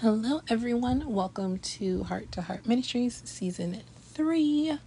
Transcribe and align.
Hello, 0.00 0.40
everyone. 0.48 1.12
Welcome 1.12 1.58
to 1.58 2.04
Heart 2.04 2.32
to 2.32 2.40
Heart 2.40 2.66
Ministries, 2.66 3.20
season 3.26 3.82
three 4.00 4.78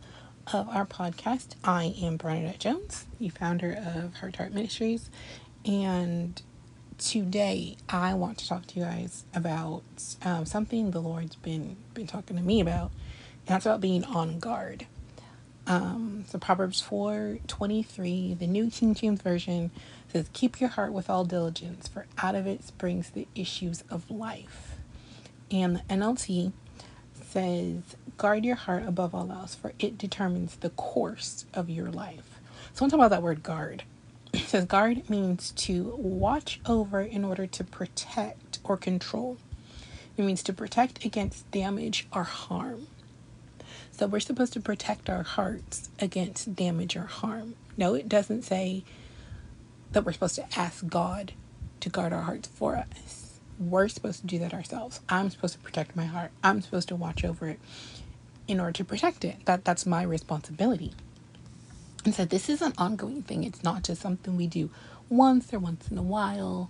of 0.51 0.67
our 0.67 0.87
podcast. 0.87 1.49
I 1.63 1.93
am 2.01 2.17
Bernadette 2.17 2.57
Jones, 2.57 3.05
the 3.19 3.29
founder 3.29 3.73
of 3.73 4.15
Heart 4.15 4.33
to 4.33 4.37
Heart 4.39 4.53
Ministries, 4.53 5.11
and 5.67 6.41
today 6.97 7.77
I 7.87 8.15
want 8.15 8.39
to 8.39 8.47
talk 8.47 8.65
to 8.65 8.79
you 8.79 8.85
guys 8.85 9.25
about 9.35 9.83
um, 10.23 10.47
something 10.47 10.89
the 10.89 10.99
Lord's 10.99 11.35
been 11.35 11.77
been 11.93 12.07
talking 12.07 12.35
to 12.35 12.41
me 12.41 12.59
about, 12.59 12.89
and 13.45 13.53
that's 13.53 13.67
about 13.67 13.81
being 13.81 14.03
on 14.05 14.39
guard. 14.39 14.87
Um, 15.67 16.25
so 16.27 16.39
Proverbs 16.39 16.81
four 16.81 17.37
twenty 17.45 17.83
three, 17.83 18.33
the 18.33 18.47
New 18.47 18.71
King 18.71 18.95
James 18.95 19.21
Version 19.21 19.69
says, 20.11 20.27
"Keep 20.33 20.59
your 20.59 20.71
heart 20.71 20.91
with 20.91 21.07
all 21.07 21.23
diligence, 21.23 21.87
for 21.87 22.07
out 22.17 22.33
of 22.33 22.47
it 22.47 22.63
springs 22.63 23.11
the 23.11 23.27
issues 23.35 23.83
of 23.91 24.09
life." 24.09 24.72
And 25.51 25.77
the 25.77 25.81
NLT 25.89 26.51
says, 27.21 27.95
guard 28.17 28.45
your 28.45 28.55
heart 28.55 28.83
above 28.85 29.15
all 29.15 29.31
else, 29.31 29.55
for 29.55 29.73
it 29.79 29.97
determines 29.97 30.57
the 30.57 30.69
course 30.69 31.45
of 31.53 31.69
your 31.69 31.89
life. 31.89 32.39
So 32.73 32.85
I'm 32.85 32.89
talking 32.89 33.03
about 33.03 33.11
that 33.11 33.23
word 33.23 33.43
guard. 33.43 33.83
It 34.33 34.47
says 34.47 34.65
guard 34.65 35.09
means 35.09 35.51
to 35.51 35.95
watch 35.97 36.59
over 36.65 37.01
in 37.01 37.23
order 37.23 37.45
to 37.45 37.63
protect 37.63 38.57
or 38.63 38.77
control. 38.77 39.37
It 40.17 40.23
means 40.23 40.41
to 40.43 40.53
protect 40.53 41.05
against 41.05 41.49
damage 41.51 42.07
or 42.11 42.23
harm. 42.23 42.87
So 43.91 44.07
we're 44.07 44.19
supposed 44.19 44.53
to 44.53 44.59
protect 44.59 45.07
our 45.07 45.21
hearts 45.21 45.89
against 45.99 46.55
damage 46.55 46.95
or 46.95 47.05
harm. 47.05 47.55
No, 47.77 47.93
it 47.93 48.09
doesn't 48.09 48.43
say 48.43 48.83
that 49.91 50.03
we're 50.03 50.13
supposed 50.13 50.35
to 50.35 50.59
ask 50.59 50.87
God 50.87 51.33
to 51.79 51.89
guard 51.89 52.11
our 52.11 52.23
hearts 52.23 52.47
for 52.47 52.75
us 52.75 53.22
we're 53.59 53.87
supposed 53.87 54.21
to 54.21 54.27
do 54.27 54.39
that 54.39 54.53
ourselves. 54.53 55.01
I'm 55.09 55.29
supposed 55.29 55.53
to 55.53 55.59
protect 55.59 55.95
my 55.95 56.05
heart. 56.05 56.31
I'm 56.43 56.61
supposed 56.61 56.87
to 56.89 56.95
watch 56.95 57.23
over 57.23 57.47
it 57.47 57.59
in 58.47 58.59
order 58.59 58.73
to 58.73 58.85
protect 58.85 59.23
it. 59.25 59.45
That 59.45 59.63
that's 59.65 59.85
my 59.85 60.03
responsibility. 60.03 60.93
And 62.05 62.13
so 62.13 62.25
this 62.25 62.49
is 62.49 62.61
an 62.61 62.73
ongoing 62.77 63.23
thing. 63.23 63.43
It's 63.43 63.63
not 63.63 63.83
just 63.83 64.01
something 64.01 64.35
we 64.35 64.47
do 64.47 64.69
once 65.09 65.53
or 65.53 65.59
once 65.59 65.89
in 65.89 65.97
a 65.97 66.03
while. 66.03 66.69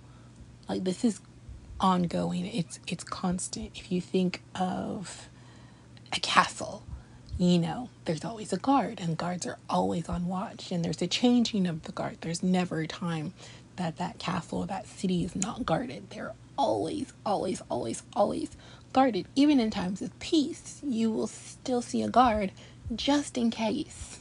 Like 0.68 0.84
this 0.84 1.04
is 1.04 1.20
ongoing. 1.80 2.46
It's 2.46 2.78
it's 2.86 3.04
constant. 3.04 3.72
If 3.74 3.90
you 3.90 4.00
think 4.00 4.42
of 4.54 5.28
a 6.12 6.20
castle, 6.20 6.84
you 7.36 7.58
know, 7.58 7.88
there's 8.04 8.24
always 8.24 8.52
a 8.52 8.56
guard 8.56 9.00
and 9.00 9.16
guards 9.16 9.46
are 9.46 9.58
always 9.68 10.08
on 10.08 10.26
watch 10.26 10.70
and 10.70 10.84
there's 10.84 11.02
a 11.02 11.08
changing 11.08 11.66
of 11.66 11.82
the 11.82 11.92
guard. 11.92 12.18
There's 12.20 12.42
never 12.42 12.80
a 12.80 12.86
time 12.86 13.34
that 13.76 13.96
that 13.96 14.18
castle 14.20 14.60
or 14.60 14.66
that 14.66 14.86
city 14.86 15.24
is 15.24 15.34
not 15.34 15.66
guarded. 15.66 16.10
They're 16.10 16.32
always, 16.56 17.12
always, 17.24 17.62
always, 17.70 18.02
always 18.14 18.56
guarded. 18.92 19.26
Even 19.34 19.60
in 19.60 19.70
times 19.70 20.02
of 20.02 20.18
peace, 20.18 20.80
you 20.84 21.10
will 21.10 21.26
still 21.26 21.82
see 21.82 22.02
a 22.02 22.08
guard 22.08 22.52
just 22.94 23.36
in 23.36 23.50
case 23.50 24.18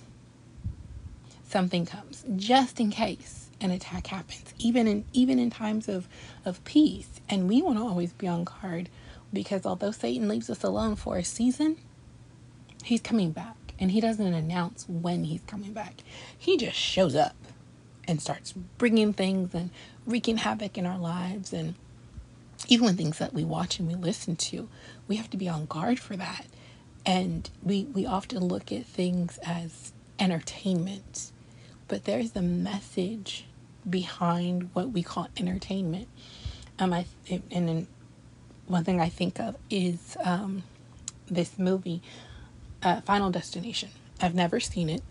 something 1.48 1.86
comes, 1.86 2.26
just 2.36 2.80
in 2.80 2.90
case 2.90 3.50
an 3.62 3.72
attack 3.72 4.08
happens. 4.08 4.54
Even 4.58 4.88
in 4.88 5.06
even 5.14 5.40
in 5.40 5.50
times 5.50 5.88
of 5.88 6.08
of 6.46 6.64
peace, 6.64 7.22
and 7.30 7.48
we 7.48 7.62
want 7.62 7.78
to 7.78 7.84
always 7.84 8.14
be 8.14 8.28
on 8.28 8.44
guard 8.44 8.90
because 9.32 9.66
although 9.66 9.92
Satan 9.92 10.28
leaves 10.28 10.50
us 10.50 10.64
alone 10.64 10.96
for 10.96 11.18
a 11.18 11.24
season, 11.24 11.78
he's 12.84 13.02
coming 13.02 13.32
back, 13.32 13.74
and 13.80 13.92
he 13.92 14.02
doesn't 14.02 14.34
announce 14.34 14.88
when 14.88 15.24
he's 15.26 15.42
coming 15.48 15.74
back. 15.74 16.04
He 16.38 16.58
just 16.58 16.78
shows 16.78 17.16
up 17.16 17.36
and 18.08 18.22
starts 18.22 18.52
bringing 18.78 19.14
things 19.14 19.54
and 19.56 19.70
wreaking 20.06 20.38
havoc 20.38 20.78
in 20.78 20.86
our 20.86 20.98
lives 20.98 21.54
and 21.54 21.76
even 22.68 22.86
when 22.86 22.98
things 22.98 23.18
that 23.20 23.34
we 23.34 23.44
watch 23.44 23.80
and 23.80 23.88
we 23.88 23.96
listen 23.96 24.36
to, 24.36 24.70
we 25.08 25.16
have 25.18 25.30
to 25.32 25.38
be 25.38 25.50
on 25.50 25.66
guard 25.66 26.00
for 26.00 26.16
that. 26.16 26.46
And 27.06 27.50
we, 27.62 27.84
we 27.84 28.06
often 28.06 28.46
look 28.46 28.72
at 28.72 28.86
things 28.86 29.38
as 29.46 29.92
entertainment, 30.20 31.32
but 31.88 32.06
there's 32.06 32.36
a 32.36 32.42
message 32.42 33.46
behind 33.90 34.70
what 34.74 34.92
we 34.92 35.04
call 35.04 35.28
entertainment. 35.38 36.08
Um, 36.80 36.94
I 36.94 37.06
and 37.30 37.68
then 37.68 37.88
one 38.68 38.84
thing 38.84 39.02
I 39.02 39.10
think 39.10 39.40
of 39.40 39.58
is 39.70 40.16
um, 40.24 40.64
this 41.28 41.60
movie, 41.60 42.02
uh, 42.82 43.02
Final 43.02 43.30
Destination. 43.30 43.90
I've 44.22 44.36
never 44.36 44.60
seen 44.60 44.90
it, 44.90 45.04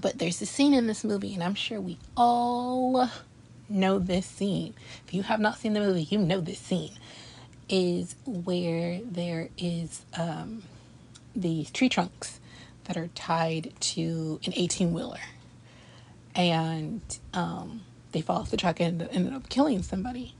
but 0.00 0.18
there's 0.18 0.40
a 0.40 0.46
scene 0.46 0.74
in 0.74 0.86
this 0.86 1.02
movie, 1.02 1.34
and 1.34 1.42
I'm 1.42 1.54
sure 1.54 1.80
we 1.80 1.98
all 2.16 3.10
know 3.68 3.98
this 3.98 4.26
scene. 4.26 4.74
If 5.06 5.14
you 5.14 5.22
have 5.22 5.40
not 5.40 5.58
seen 5.58 5.72
the 5.72 5.80
movie, 5.80 6.02
you 6.02 6.18
know 6.18 6.40
this 6.40 6.58
scene. 6.58 6.92
Is 7.68 8.14
where 8.26 9.00
there 9.02 9.48
is 9.56 10.04
um, 10.18 10.62
these 11.34 11.70
tree 11.70 11.88
trunks 11.88 12.40
that 12.84 12.96
are 12.96 13.08
tied 13.14 13.72
to 13.80 14.40
an 14.44 14.52
18 14.54 14.92
wheeler. 14.92 15.18
And 16.34 17.00
um, 17.32 17.82
they 18.12 18.20
fall 18.20 18.40
off 18.40 18.50
the 18.50 18.56
truck 18.56 18.80
and 18.80 19.02
ended 19.10 19.32
up 19.32 19.48
killing 19.48 19.82
somebody. 19.82 20.34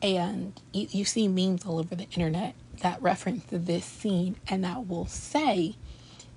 And 0.00 0.60
you, 0.72 0.88
you 0.90 1.04
see 1.04 1.28
memes 1.28 1.64
all 1.64 1.78
over 1.78 1.94
the 1.94 2.04
internet 2.04 2.54
that 2.80 3.00
reference 3.00 3.44
this 3.50 3.84
scene 3.84 4.36
and 4.48 4.64
that 4.64 4.88
will 4.88 5.06
say 5.06 5.76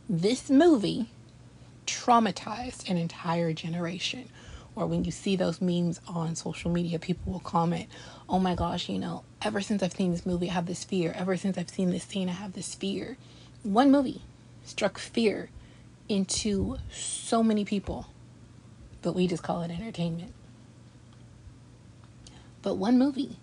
this 0.07 0.49
movie 0.49 1.09
traumatized 1.87 2.89
an 2.89 2.97
entire 2.97 3.53
generation 3.53 4.29
or 4.75 4.85
when 4.85 5.05
you 5.05 5.11
see 5.11 5.35
those 5.35 5.61
memes 5.61 6.01
on 6.07 6.35
social 6.35 6.69
media, 6.69 6.99
people 6.99 7.31
will 7.31 7.39
comment, 7.39 7.87
oh 8.27 8.39
my 8.39 8.55
gosh, 8.55 8.89
you 8.89 8.99
know, 8.99 9.23
ever 9.41 9.61
since 9.61 9.81
I've 9.81 9.93
seen 9.93 10.11
this 10.11 10.25
movie, 10.25 10.49
I 10.49 10.53
have 10.53 10.65
this 10.65 10.83
fear. 10.83 11.13
Ever 11.15 11.37
since 11.37 11.57
I've 11.57 11.69
seen 11.69 11.91
this 11.91 12.03
scene, 12.03 12.29
I 12.29 12.33
have 12.33 12.53
this 12.53 12.75
fear. 12.75 13.17
One 13.63 13.91
movie 13.91 14.21
struck 14.63 14.97
fear 14.97 15.49
into 16.09 16.77
so 16.91 17.41
many 17.41 17.63
people, 17.63 18.07
but 19.01 19.15
we 19.15 19.27
just 19.27 19.43
call 19.43 19.61
it 19.61 19.71
entertainment. 19.71 20.33
But 22.61 22.75
one 22.75 22.97
movie 22.97 23.37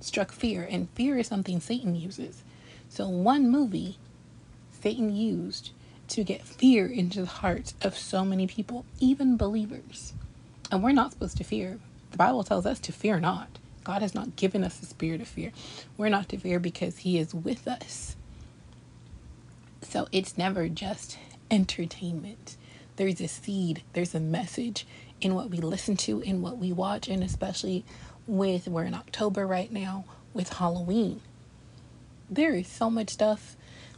struck 0.00 0.32
fear, 0.32 0.66
and 0.68 0.90
fear 0.90 1.16
is 1.16 1.28
something 1.28 1.60
Satan 1.60 1.94
uses. 1.94 2.42
So, 2.88 3.08
one 3.08 3.50
movie 3.50 3.96
Satan 4.82 5.14
used 5.14 5.70
to 6.12 6.24
get 6.24 6.42
fear 6.42 6.86
into 6.86 7.22
the 7.22 7.26
hearts 7.26 7.74
of 7.80 7.96
so 7.96 8.24
many 8.24 8.46
people, 8.46 8.84
even 9.00 9.36
believers. 9.38 10.12
And 10.70 10.82
we're 10.82 10.92
not 10.92 11.12
supposed 11.12 11.38
to 11.38 11.44
fear. 11.44 11.78
The 12.10 12.18
Bible 12.18 12.44
tells 12.44 12.66
us 12.66 12.78
to 12.80 12.92
fear 12.92 13.18
not. 13.18 13.58
God 13.82 14.02
has 14.02 14.14
not 14.14 14.36
given 14.36 14.62
us 14.62 14.82
a 14.82 14.86
spirit 14.86 15.22
of 15.22 15.28
fear. 15.28 15.52
We're 15.96 16.10
not 16.10 16.28
to 16.28 16.36
fear 16.36 16.60
because 16.60 16.98
He 16.98 17.18
is 17.18 17.34
with 17.34 17.66
us. 17.66 18.14
So 19.80 20.06
it's 20.12 20.36
never 20.36 20.68
just 20.68 21.18
entertainment. 21.50 22.56
There's 22.96 23.20
a 23.20 23.28
seed, 23.28 23.82
there's 23.94 24.14
a 24.14 24.20
message 24.20 24.86
in 25.22 25.34
what 25.34 25.48
we 25.48 25.58
listen 25.58 25.96
to, 25.96 26.20
in 26.20 26.42
what 26.42 26.58
we 26.58 26.72
watch, 26.72 27.08
and 27.08 27.24
especially 27.24 27.84
with, 28.26 28.68
we're 28.68 28.84
in 28.84 28.94
October 28.94 29.46
right 29.46 29.72
now, 29.72 30.04
with 30.34 30.52
Halloween. 30.52 31.22
There 32.28 32.54
is 32.54 32.68
so 32.68 32.90
much 32.90 33.10
stuff 33.10 33.56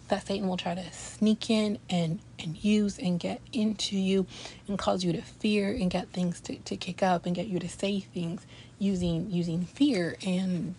that 0.09 0.26
Satan 0.26 0.48
will 0.48 0.56
try 0.56 0.75
to 0.75 0.92
sneak 0.92 1.48
in 1.48 1.78
and, 1.88 2.20
and 2.38 2.62
use 2.62 2.98
and 2.98 3.19
get 3.19 3.41
into 3.53 3.97
you 3.97 4.26
and 4.69 4.78
cause 4.78 5.03
you 5.03 5.12
to 5.12 5.22
fear 5.22 5.70
and 5.70 5.91
get 5.91 6.09
things 6.10 6.41
to, 6.42 6.56
to 6.56 6.76
kick 6.76 7.03
up 7.03 7.26
and 7.26 7.34
get 7.34 7.47
you 7.47 7.59
to 7.59 7.69
say 7.69 8.00
things 8.00 8.47
using 8.78 9.31
using 9.31 9.64
fear 9.64 10.16
and 10.26 10.75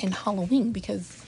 and 0.00 0.14
Halloween 0.14 0.72
because 0.72 1.24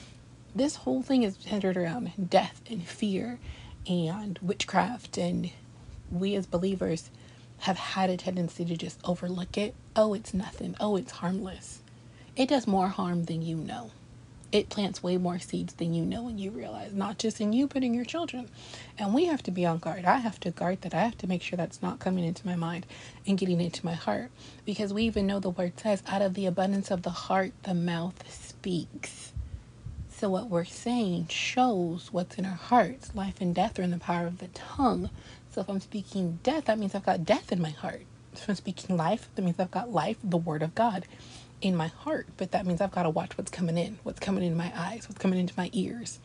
this 0.53 0.77
whole 0.77 1.01
thing 1.01 1.23
is 1.23 1.37
centered 1.39 1.77
around 1.77 2.11
death 2.29 2.61
and 2.69 2.85
fear 2.85 3.39
and 3.87 4.37
witchcraft 4.41 5.17
and 5.17 5.51
we 6.11 6.35
as 6.35 6.45
believers 6.45 7.09
have 7.59 7.77
had 7.77 8.09
a 8.09 8.17
tendency 8.17 8.65
to 8.65 8.75
just 8.77 8.99
overlook 9.03 9.57
it. 9.57 9.75
Oh, 9.95 10.13
it's 10.13 10.33
nothing. 10.33 10.75
Oh, 10.79 10.95
it's 10.95 11.11
harmless. 11.11 11.81
It 12.35 12.49
does 12.49 12.67
more 12.67 12.87
harm 12.87 13.25
than 13.25 13.41
you 13.41 13.57
know 13.57 13.91
it 14.51 14.69
plants 14.69 15.03
way 15.03 15.17
more 15.17 15.39
seeds 15.39 15.73
than 15.73 15.93
you 15.93 16.05
know 16.05 16.27
and 16.27 16.39
you 16.39 16.51
realize, 16.51 16.93
not 16.93 17.17
just 17.17 17.39
in 17.39 17.53
you, 17.53 17.67
but 17.67 17.83
in 17.83 17.93
your 17.93 18.05
children. 18.05 18.49
And 18.97 19.13
we 19.13 19.25
have 19.25 19.43
to 19.43 19.51
be 19.51 19.65
on 19.65 19.79
guard. 19.79 20.05
I 20.05 20.17
have 20.17 20.39
to 20.41 20.51
guard 20.51 20.81
that. 20.81 20.93
I 20.93 21.01
have 21.01 21.17
to 21.19 21.27
make 21.27 21.41
sure 21.41 21.57
that's 21.57 21.81
not 21.81 21.99
coming 21.99 22.25
into 22.25 22.47
my 22.47 22.55
mind 22.55 22.85
and 23.27 23.37
getting 23.37 23.61
into 23.61 23.85
my 23.85 23.93
heart. 23.93 24.31
Because 24.65 24.93
we 24.93 25.03
even 25.03 25.27
know 25.27 25.39
the 25.39 25.51
word 25.51 25.79
says, 25.79 26.03
out 26.07 26.21
of 26.21 26.33
the 26.33 26.45
abundance 26.47 26.89
of 26.91 27.03
the 27.03 27.09
heart, 27.11 27.51
the 27.63 27.75
mouth 27.75 28.29
speaks. 28.31 29.33
So 30.09 30.29
what 30.29 30.49
we're 30.49 30.65
saying 30.65 31.27
shows 31.29 32.09
what's 32.11 32.37
in 32.37 32.45
our 32.45 32.51
hearts. 32.51 33.15
Life 33.15 33.39
and 33.39 33.53
death 33.55 33.79
are 33.79 33.83
in 33.83 33.91
the 33.91 33.97
power 33.99 34.27
of 34.27 34.39
the 34.39 34.47
tongue. 34.49 35.09
So 35.51 35.61
if 35.61 35.69
I'm 35.69 35.79
speaking 35.79 36.39
death, 36.43 36.65
that 36.65 36.79
means 36.79 36.95
I've 36.95 37.05
got 37.05 37.25
death 37.25 37.51
in 37.51 37.61
my 37.61 37.69
heart. 37.69 38.01
If 38.33 38.49
I'm 38.49 38.55
speaking 38.55 38.97
life, 38.97 39.29
that 39.35 39.41
means 39.43 39.59
I've 39.59 39.71
got 39.71 39.91
life, 39.91 40.17
the 40.23 40.37
word 40.37 40.61
of 40.63 40.75
God 40.75 41.05
in 41.61 41.75
my 41.75 41.87
heart, 41.87 42.27
but 42.37 42.51
that 42.51 42.65
means 42.65 42.81
I've 42.81 42.91
got 42.91 43.03
to 43.03 43.09
watch 43.09 43.37
what's 43.37 43.51
coming 43.51 43.77
in, 43.77 43.99
what's 44.03 44.19
coming 44.19 44.43
in 44.43 44.55
my 44.55 44.71
eyes, 44.75 45.07
what's 45.09 45.19
coming 45.19 45.39
into 45.39 45.53
my 45.57 45.69
ears. 45.73 46.19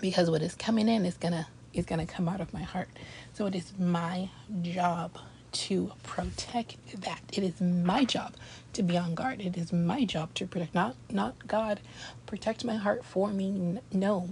Because 0.00 0.30
what 0.30 0.42
is 0.42 0.54
coming 0.54 0.88
in 0.88 1.06
is 1.06 1.16
gonna 1.16 1.48
is 1.72 1.86
gonna 1.86 2.06
come 2.06 2.28
out 2.28 2.40
of 2.40 2.52
my 2.52 2.62
heart. 2.62 2.88
So 3.32 3.46
it 3.46 3.54
is 3.54 3.72
my 3.78 4.30
job 4.62 5.18
to 5.52 5.92
protect 6.02 6.76
that. 7.00 7.20
It 7.32 7.42
is 7.42 7.60
my 7.60 8.04
job 8.04 8.34
to 8.74 8.82
be 8.82 8.98
on 8.98 9.14
guard. 9.14 9.40
It 9.40 9.56
is 9.56 9.72
my 9.72 10.04
job 10.04 10.34
to 10.34 10.46
protect 10.46 10.74
not 10.74 10.96
not 11.10 11.46
God 11.46 11.80
protect 12.26 12.64
my 12.64 12.76
heart 12.76 13.04
for 13.04 13.28
me. 13.30 13.78
No. 13.92 14.30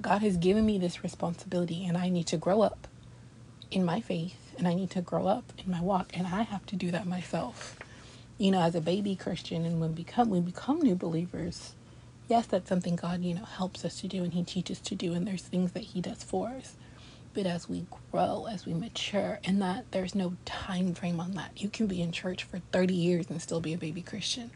God 0.00 0.22
has 0.22 0.36
given 0.36 0.66
me 0.66 0.78
this 0.78 1.02
responsibility 1.02 1.86
and 1.86 1.96
I 1.96 2.08
need 2.10 2.26
to 2.28 2.36
grow 2.36 2.60
up 2.62 2.88
in 3.70 3.84
my 3.84 4.00
faith 4.00 4.54
and 4.58 4.68
I 4.68 4.74
need 4.74 4.90
to 4.90 5.00
grow 5.00 5.26
up 5.26 5.52
in 5.64 5.70
my 5.70 5.80
walk 5.80 6.12
and 6.14 6.26
I 6.26 6.42
have 6.42 6.66
to 6.66 6.76
do 6.76 6.90
that 6.90 7.06
myself. 7.06 7.76
You 8.38 8.50
know, 8.52 8.62
as 8.62 8.74
a 8.74 8.80
baby 8.80 9.16
Christian 9.16 9.64
and 9.64 9.80
when 9.80 9.92
become 9.92 10.30
we 10.30 10.40
become 10.40 10.80
new 10.80 10.96
believers, 10.96 11.74
yes, 12.28 12.46
that's 12.46 12.68
something 12.68 12.96
God, 12.96 13.22
you 13.22 13.34
know, 13.34 13.44
helps 13.44 13.84
us 13.84 14.00
to 14.00 14.08
do 14.08 14.24
and 14.24 14.32
he 14.34 14.42
teaches 14.44 14.80
to 14.80 14.94
do 14.94 15.14
and 15.14 15.26
there's 15.26 15.42
things 15.42 15.72
that 15.72 15.84
he 15.84 16.00
does 16.00 16.24
for 16.24 16.48
us 16.48 16.76
but 17.34 17.46
as 17.46 17.68
we 17.68 17.86
grow, 18.10 18.46
as 18.50 18.66
we 18.66 18.74
mature, 18.74 19.40
and 19.44 19.60
that 19.62 19.86
there's 19.92 20.14
no 20.14 20.34
time 20.44 20.94
frame 20.94 21.20
on 21.20 21.32
that. 21.34 21.52
You 21.56 21.68
can 21.68 21.86
be 21.86 22.02
in 22.02 22.12
church 22.12 22.44
for 22.44 22.60
30 22.72 22.94
years 22.94 23.26
and 23.30 23.40
still 23.40 23.60
be 23.60 23.72
a 23.72 23.78
baby 23.78 24.02
Christian. 24.02 24.50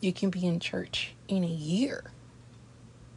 You 0.00 0.12
can 0.12 0.30
be 0.30 0.46
in 0.46 0.60
church 0.60 1.14
in 1.28 1.44
a 1.44 1.48
year 1.48 2.04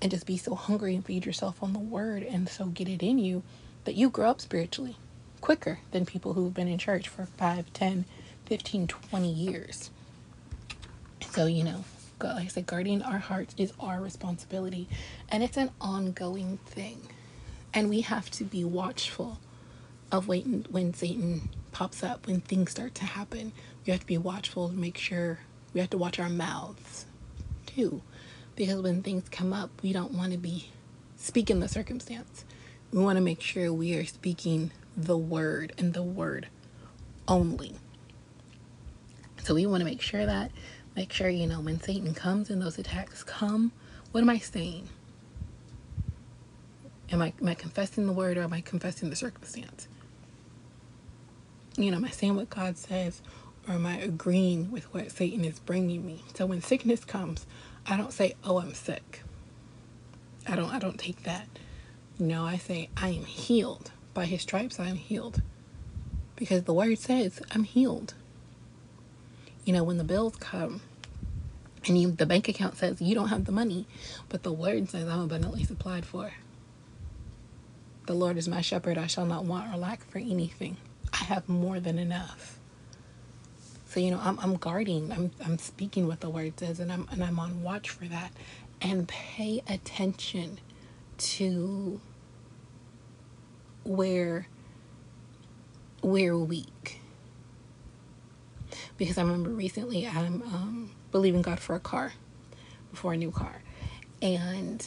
and 0.02 0.12
just 0.12 0.26
be 0.26 0.38
so 0.38 0.56
hungry 0.56 0.96
and 0.96 1.06
feed 1.06 1.26
yourself 1.26 1.64
on 1.64 1.74
the 1.74 1.80
word 1.80 2.24
and 2.24 2.50
so 2.50 2.66
get 2.66 2.90
it 2.90 3.02
in 3.02 3.18
you 3.20 3.44
that 3.86 3.96
you 3.96 4.10
grow 4.10 4.30
up 4.30 4.42
spiritually 4.42 4.98
quicker 5.42 5.80
than 5.92 6.06
people 6.06 6.34
who've 6.34 6.54
been 6.54 6.68
in 6.68 6.78
church 6.78 7.08
for 7.08 7.26
5, 7.26 7.74
10, 7.74 8.06
15, 8.54 8.86
20 8.86 9.34
years. 9.34 9.90
So, 11.32 11.48
you 11.48 11.64
know, 11.64 11.84
like 12.22 12.46
I 12.46 12.48
said, 12.50 12.68
guarding 12.68 13.02
our 13.02 13.18
hearts 13.18 13.56
is 13.58 13.74
our 13.80 14.00
responsibility 14.00 14.88
and 15.30 15.42
it's 15.42 15.58
an 15.58 15.72
ongoing 15.82 16.60
thing. 16.68 17.02
And 17.74 17.90
we 17.90 18.02
have 18.02 18.30
to 18.30 18.44
be 18.44 18.64
watchful 18.64 19.40
of 20.12 20.28
when, 20.28 20.68
when 20.70 20.94
Satan 20.94 21.50
pops 21.72 22.04
up, 22.04 22.28
when 22.28 22.42
things 22.42 22.70
start 22.70 22.94
to 22.94 23.06
happen. 23.06 23.54
We 23.88 23.92
have 23.92 24.02
to 24.02 24.06
be 24.06 24.20
watchful 24.20 24.70
to 24.70 24.76
make 24.76 25.00
sure 25.00 25.40
we 25.74 25.80
have 25.80 25.90
to 25.90 25.98
watch 25.98 26.20
our 26.20 26.30
mouths 26.30 27.08
too. 27.66 28.04
Because 28.56 28.84
when 28.84 29.02
things 29.02 29.30
come 29.30 29.52
up, 29.52 29.72
we 29.82 29.94
don't 29.94 30.12
want 30.14 30.32
to 30.32 30.38
be 30.38 30.70
speaking 31.18 31.60
the 31.60 31.68
circumstance. 31.68 32.46
We 32.92 33.02
want 33.02 33.18
to 33.18 33.24
make 33.24 33.42
sure 33.42 33.74
we 33.74 33.96
are 33.96 34.06
speaking 34.06 34.70
the 34.96 35.18
word 35.18 35.74
and 35.80 35.96
the 35.96 36.04
word 36.04 36.50
only. 37.28 37.78
So 39.44 39.54
we 39.54 39.66
want 39.66 39.82
to 39.82 39.86
make 39.86 40.02
sure 40.02 40.26
that, 40.26 40.52
make 40.96 41.12
sure, 41.12 41.28
you 41.28 41.46
know, 41.46 41.60
when 41.60 41.80
Satan 41.82 42.14
comes 42.14 42.50
and 42.50 42.62
those 42.62 42.80
attacks 42.80 43.24
come, 43.24 43.74
what 44.12 44.22
am 44.22 44.30
I 44.30 44.38
saying? 44.38 44.88
Am 47.12 47.22
I, 47.22 47.34
am 47.42 47.48
I 47.50 47.54
confessing 47.54 48.08
the 48.08 48.14
word 48.14 48.38
or 48.38 48.44
am 48.44 48.54
I 48.54 48.62
confessing 48.62 49.10
the 49.10 49.18
circumstance? 49.18 49.90
You 51.76 51.92
know, 51.92 51.98
am 51.98 52.06
I 52.06 52.10
saying 52.10 52.38
what 52.38 52.50
God 52.50 52.78
says 52.78 53.22
or 53.68 53.74
am 53.74 53.86
I 53.86 53.98
agreeing 53.98 54.72
with 54.72 54.92
what 54.94 55.12
Satan 55.12 55.44
is 55.44 55.60
bringing 55.60 56.06
me? 56.06 56.24
So 56.36 56.46
when 56.46 56.62
sickness 56.62 57.04
comes, 57.04 57.46
I 57.86 57.98
don't 57.98 58.14
say, 58.14 58.36
"Oh, 58.44 58.60
I'm 58.60 58.74
sick." 58.74 59.24
I 60.48 60.56
don't 60.56 60.72
I 60.72 60.80
don't 60.80 61.00
take 61.00 61.24
that. 61.24 61.48
No, 62.18 62.46
I 62.46 62.58
say, 62.58 62.90
"I 62.96 63.10
am 63.10 63.26
healed. 63.26 63.92
By 64.14 64.26
his 64.26 64.42
stripes 64.42 64.80
I 64.80 64.88
am 64.88 64.96
healed." 64.96 65.42
Because 66.36 66.64
the 66.64 66.74
word 66.74 66.98
says, 67.00 67.42
"I'm 67.52 67.64
healed." 67.64 68.14
You 69.66 69.74
know, 69.74 69.84
when 69.84 69.98
the 69.98 70.04
bills 70.04 70.36
come 70.36 70.82
and 71.86 71.98
you, 71.98 72.12
the 72.12 72.26
bank 72.26 72.48
account 72.48 72.78
says 72.78 73.02
you 73.02 73.16
don't 73.16 73.30
have 73.30 73.46
the 73.46 73.52
money, 73.52 73.88
but 74.30 74.44
the 74.44 74.52
word 74.52 74.90
says 74.90 75.08
oh, 75.08 75.12
I'm 75.12 75.20
abundantly 75.22 75.64
supplied 75.64 76.06
for. 76.06 76.34
The 78.06 78.14
Lord 78.14 78.38
is 78.38 78.48
my 78.48 78.62
shepherd, 78.62 78.98
I 78.98 79.08
shall 79.08 79.26
not 79.26 79.46
want 79.46 79.74
or 79.74 79.78
lack 79.78 80.04
for 80.10 80.18
anything. 80.18 80.78
I 81.14 81.24
have 81.26 81.48
more 81.48 81.80
than 81.80 81.98
enough. 81.98 82.60
So, 83.86 84.00
you 84.00 84.12
know, 84.12 84.20
I'm, 84.22 84.40
I'm 84.40 84.56
guarding, 84.56 85.12
I'm, 85.12 85.32
I'm 85.46 85.58
speaking 85.60 86.08
what 86.08 86.20
the 86.20 86.30
word 86.30 86.60
says, 86.60 86.80
and 86.80 86.92
I'm, 86.92 87.08
and 87.12 87.24
I'm 87.24 87.40
on 87.40 87.62
watch 87.62 87.92
for 87.92 88.06
that. 88.06 88.32
And 88.82 89.08
pay 89.08 89.62
attention 89.70 90.60
to 91.18 92.02
where 93.84 94.48
we're 96.02 96.38
weak. 96.38 97.00
Because 98.98 99.18
I 99.18 99.22
remember 99.22 99.50
recently 99.50 100.08
I'm 100.08 100.42
um, 100.44 100.92
believing 101.12 101.42
God 101.42 101.60
for 101.60 101.76
a 101.76 101.80
car, 101.80 102.14
for 102.94 103.14
a 103.14 103.18
new 103.18 103.32
car. 103.32 103.62
And 104.22 104.86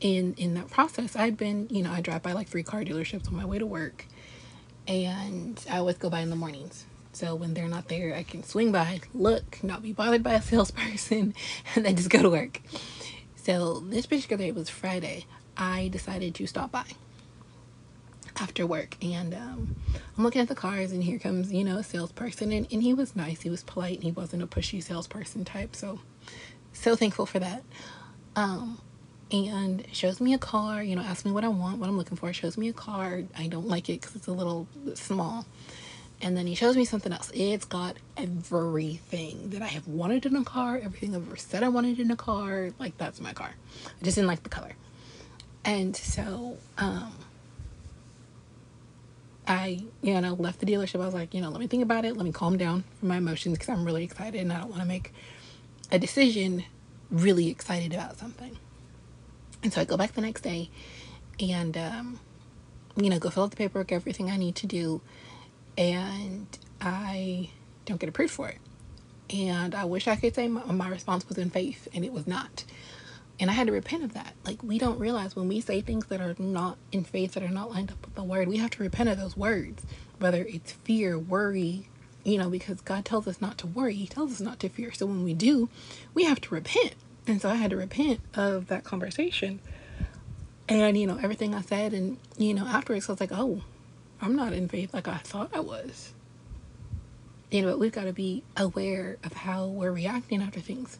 in 0.00 0.34
in 0.34 0.54
that 0.54 0.68
process 0.70 1.14
i've 1.14 1.36
been 1.36 1.68
you 1.70 1.82
know 1.82 1.92
i 1.92 2.00
drive 2.00 2.22
by 2.22 2.32
like 2.32 2.48
three 2.48 2.62
car 2.62 2.82
dealerships 2.82 3.28
on 3.28 3.36
my 3.36 3.44
way 3.44 3.58
to 3.58 3.66
work 3.66 4.06
and 4.88 5.64
i 5.70 5.78
always 5.78 5.98
go 5.98 6.10
by 6.10 6.20
in 6.20 6.30
the 6.30 6.36
mornings. 6.36 6.84
So 7.12 7.34
when 7.34 7.54
they're 7.54 7.68
not 7.68 7.88
there 7.88 8.14
i 8.14 8.22
can 8.22 8.42
swing 8.42 8.72
by 8.72 9.00
look 9.12 9.62
not 9.62 9.82
be 9.82 9.92
bothered 9.92 10.22
by 10.22 10.34
a 10.34 10.42
salesperson 10.50 11.34
and 11.74 11.84
then 11.84 11.96
just 11.96 12.10
go 12.10 12.22
to 12.22 12.30
work. 12.30 12.60
So 13.36 13.80
this 13.80 14.06
particular 14.06 14.44
day 14.44 14.52
was 14.52 14.70
friday. 14.70 15.26
I 15.56 15.88
decided 15.88 16.34
to 16.36 16.46
stop 16.46 16.72
by 16.72 16.86
after 18.40 18.66
work 18.66 18.96
and 19.02 19.34
um, 19.34 19.76
i'm 20.16 20.24
looking 20.24 20.40
at 20.40 20.48
the 20.48 20.54
cars 20.54 20.92
and 20.92 21.04
here 21.04 21.18
comes 21.18 21.52
you 21.52 21.62
know 21.62 21.76
a 21.76 21.82
salesperson 21.82 22.52
and, 22.52 22.66
and 22.72 22.82
he 22.82 22.94
was 22.94 23.14
nice 23.14 23.42
he 23.42 23.50
was 23.50 23.62
polite 23.62 23.94
and 23.94 24.04
he 24.04 24.10
wasn't 24.10 24.42
a 24.42 24.46
pushy 24.46 24.82
salesperson 24.82 25.44
type 25.44 25.76
so 25.76 26.00
so 26.72 26.96
thankful 26.96 27.26
for 27.26 27.38
that 27.38 27.62
um, 28.36 28.78
and 29.32 29.84
shows 29.92 30.20
me 30.20 30.34
a 30.34 30.38
car, 30.38 30.82
you 30.82 30.96
know, 30.96 31.02
asks 31.02 31.24
me 31.24 31.30
what 31.30 31.44
I 31.44 31.48
want, 31.48 31.78
what 31.78 31.88
I'm 31.88 31.96
looking 31.96 32.16
for, 32.16 32.32
shows 32.32 32.58
me 32.58 32.68
a 32.68 32.72
car. 32.72 33.22
I 33.36 33.46
don't 33.46 33.68
like 33.68 33.88
it 33.88 34.00
because 34.00 34.16
it's 34.16 34.26
a 34.26 34.32
little 34.32 34.66
small. 34.94 35.46
And 36.22 36.36
then 36.36 36.46
he 36.46 36.54
shows 36.54 36.76
me 36.76 36.84
something 36.84 37.12
else. 37.12 37.30
It's 37.32 37.64
got 37.64 37.96
everything 38.16 39.50
that 39.50 39.62
I 39.62 39.68
have 39.68 39.88
wanted 39.88 40.26
in 40.26 40.36
a 40.36 40.44
car, 40.44 40.78
everything 40.82 41.14
I've 41.14 41.26
ever 41.26 41.36
said 41.36 41.62
I 41.62 41.68
wanted 41.68 41.98
in 41.98 42.10
a 42.10 42.16
car. 42.16 42.70
Like, 42.78 42.98
that's 42.98 43.20
my 43.20 43.32
car. 43.32 43.50
I 43.86 44.04
just 44.04 44.16
didn't 44.16 44.28
like 44.28 44.42
the 44.42 44.50
color. 44.50 44.72
And 45.64 45.96
so, 45.96 46.58
um, 46.76 47.12
I, 49.50 49.82
you 50.00 50.20
know, 50.20 50.34
left 50.34 50.60
the 50.60 50.66
dealership. 50.66 51.02
I 51.02 51.06
was 51.06 51.12
like, 51.12 51.34
you 51.34 51.40
know, 51.40 51.50
let 51.50 51.58
me 51.58 51.66
think 51.66 51.82
about 51.82 52.04
it. 52.04 52.16
Let 52.16 52.24
me 52.24 52.30
calm 52.30 52.56
down 52.56 52.84
from 53.00 53.08
my 53.08 53.16
emotions 53.16 53.58
because 53.58 53.68
I'm 53.68 53.84
really 53.84 54.04
excited 54.04 54.40
and 54.40 54.52
I 54.52 54.60
don't 54.60 54.70
want 54.70 54.80
to 54.80 54.86
make 54.86 55.12
a 55.90 55.98
decision 55.98 56.62
really 57.10 57.48
excited 57.48 57.92
about 57.92 58.16
something. 58.16 58.56
And 59.64 59.72
so 59.72 59.80
I 59.80 59.84
go 59.84 59.96
back 59.96 60.12
the 60.12 60.20
next 60.20 60.42
day 60.42 60.70
and, 61.40 61.76
um, 61.76 62.20
you 62.94 63.10
know, 63.10 63.18
go 63.18 63.28
fill 63.28 63.42
out 63.42 63.50
the 63.50 63.56
paperwork, 63.56 63.90
everything 63.90 64.30
I 64.30 64.36
need 64.36 64.54
to 64.54 64.68
do. 64.68 65.00
And 65.76 66.46
I 66.80 67.50
don't 67.86 67.98
get 67.98 68.08
approved 68.08 68.32
for 68.32 68.48
it. 68.48 68.58
And 69.30 69.74
I 69.74 69.84
wish 69.84 70.06
I 70.06 70.14
could 70.14 70.36
say 70.36 70.46
my, 70.46 70.64
my 70.66 70.88
response 70.88 71.28
was 71.28 71.38
in 71.38 71.50
faith, 71.50 71.88
and 71.92 72.04
it 72.04 72.12
was 72.12 72.26
not. 72.28 72.64
And 73.40 73.50
I 73.50 73.54
had 73.54 73.68
to 73.68 73.72
repent 73.72 74.04
of 74.04 74.12
that. 74.12 74.34
Like, 74.44 74.62
we 74.62 74.78
don't 74.78 74.98
realize 74.98 75.34
when 75.34 75.48
we 75.48 75.62
say 75.62 75.80
things 75.80 76.06
that 76.06 76.20
are 76.20 76.36
not 76.38 76.76
in 76.92 77.04
faith, 77.04 77.32
that 77.32 77.42
are 77.42 77.48
not 77.48 77.70
lined 77.70 77.90
up 77.90 78.04
with 78.04 78.14
the 78.14 78.22
word, 78.22 78.48
we 78.48 78.58
have 78.58 78.70
to 78.72 78.82
repent 78.82 79.08
of 79.08 79.18
those 79.18 79.34
words, 79.34 79.82
whether 80.18 80.44
it's 80.44 80.72
fear, 80.72 81.18
worry, 81.18 81.88
you 82.22 82.36
know, 82.36 82.50
because 82.50 82.82
God 82.82 83.06
tells 83.06 83.26
us 83.26 83.40
not 83.40 83.56
to 83.58 83.66
worry, 83.66 83.94
He 83.94 84.06
tells 84.06 84.32
us 84.32 84.40
not 84.40 84.60
to 84.60 84.68
fear. 84.68 84.92
So 84.92 85.06
when 85.06 85.24
we 85.24 85.32
do, 85.32 85.70
we 86.12 86.24
have 86.24 86.38
to 86.42 86.54
repent. 86.54 86.94
And 87.26 87.40
so 87.40 87.48
I 87.48 87.54
had 87.54 87.70
to 87.70 87.76
repent 87.76 88.20
of 88.34 88.66
that 88.66 88.84
conversation. 88.84 89.60
And, 90.68 90.98
you 90.98 91.06
know, 91.06 91.18
everything 91.22 91.54
I 91.54 91.62
said, 91.62 91.94
and, 91.94 92.18
you 92.36 92.52
know, 92.52 92.66
afterwards 92.66 93.08
I 93.08 93.12
was 93.12 93.20
like, 93.20 93.32
oh, 93.32 93.62
I'm 94.20 94.36
not 94.36 94.52
in 94.52 94.68
faith 94.68 94.92
like 94.92 95.08
I 95.08 95.16
thought 95.16 95.50
I 95.54 95.60
was. 95.60 96.12
You 97.50 97.62
know, 97.62 97.70
but 97.70 97.78
we've 97.78 97.90
got 97.90 98.04
to 98.04 98.12
be 98.12 98.42
aware 98.56 99.16
of 99.24 99.32
how 99.32 99.66
we're 99.66 99.90
reacting 99.92 100.42
after 100.42 100.60
things. 100.60 100.98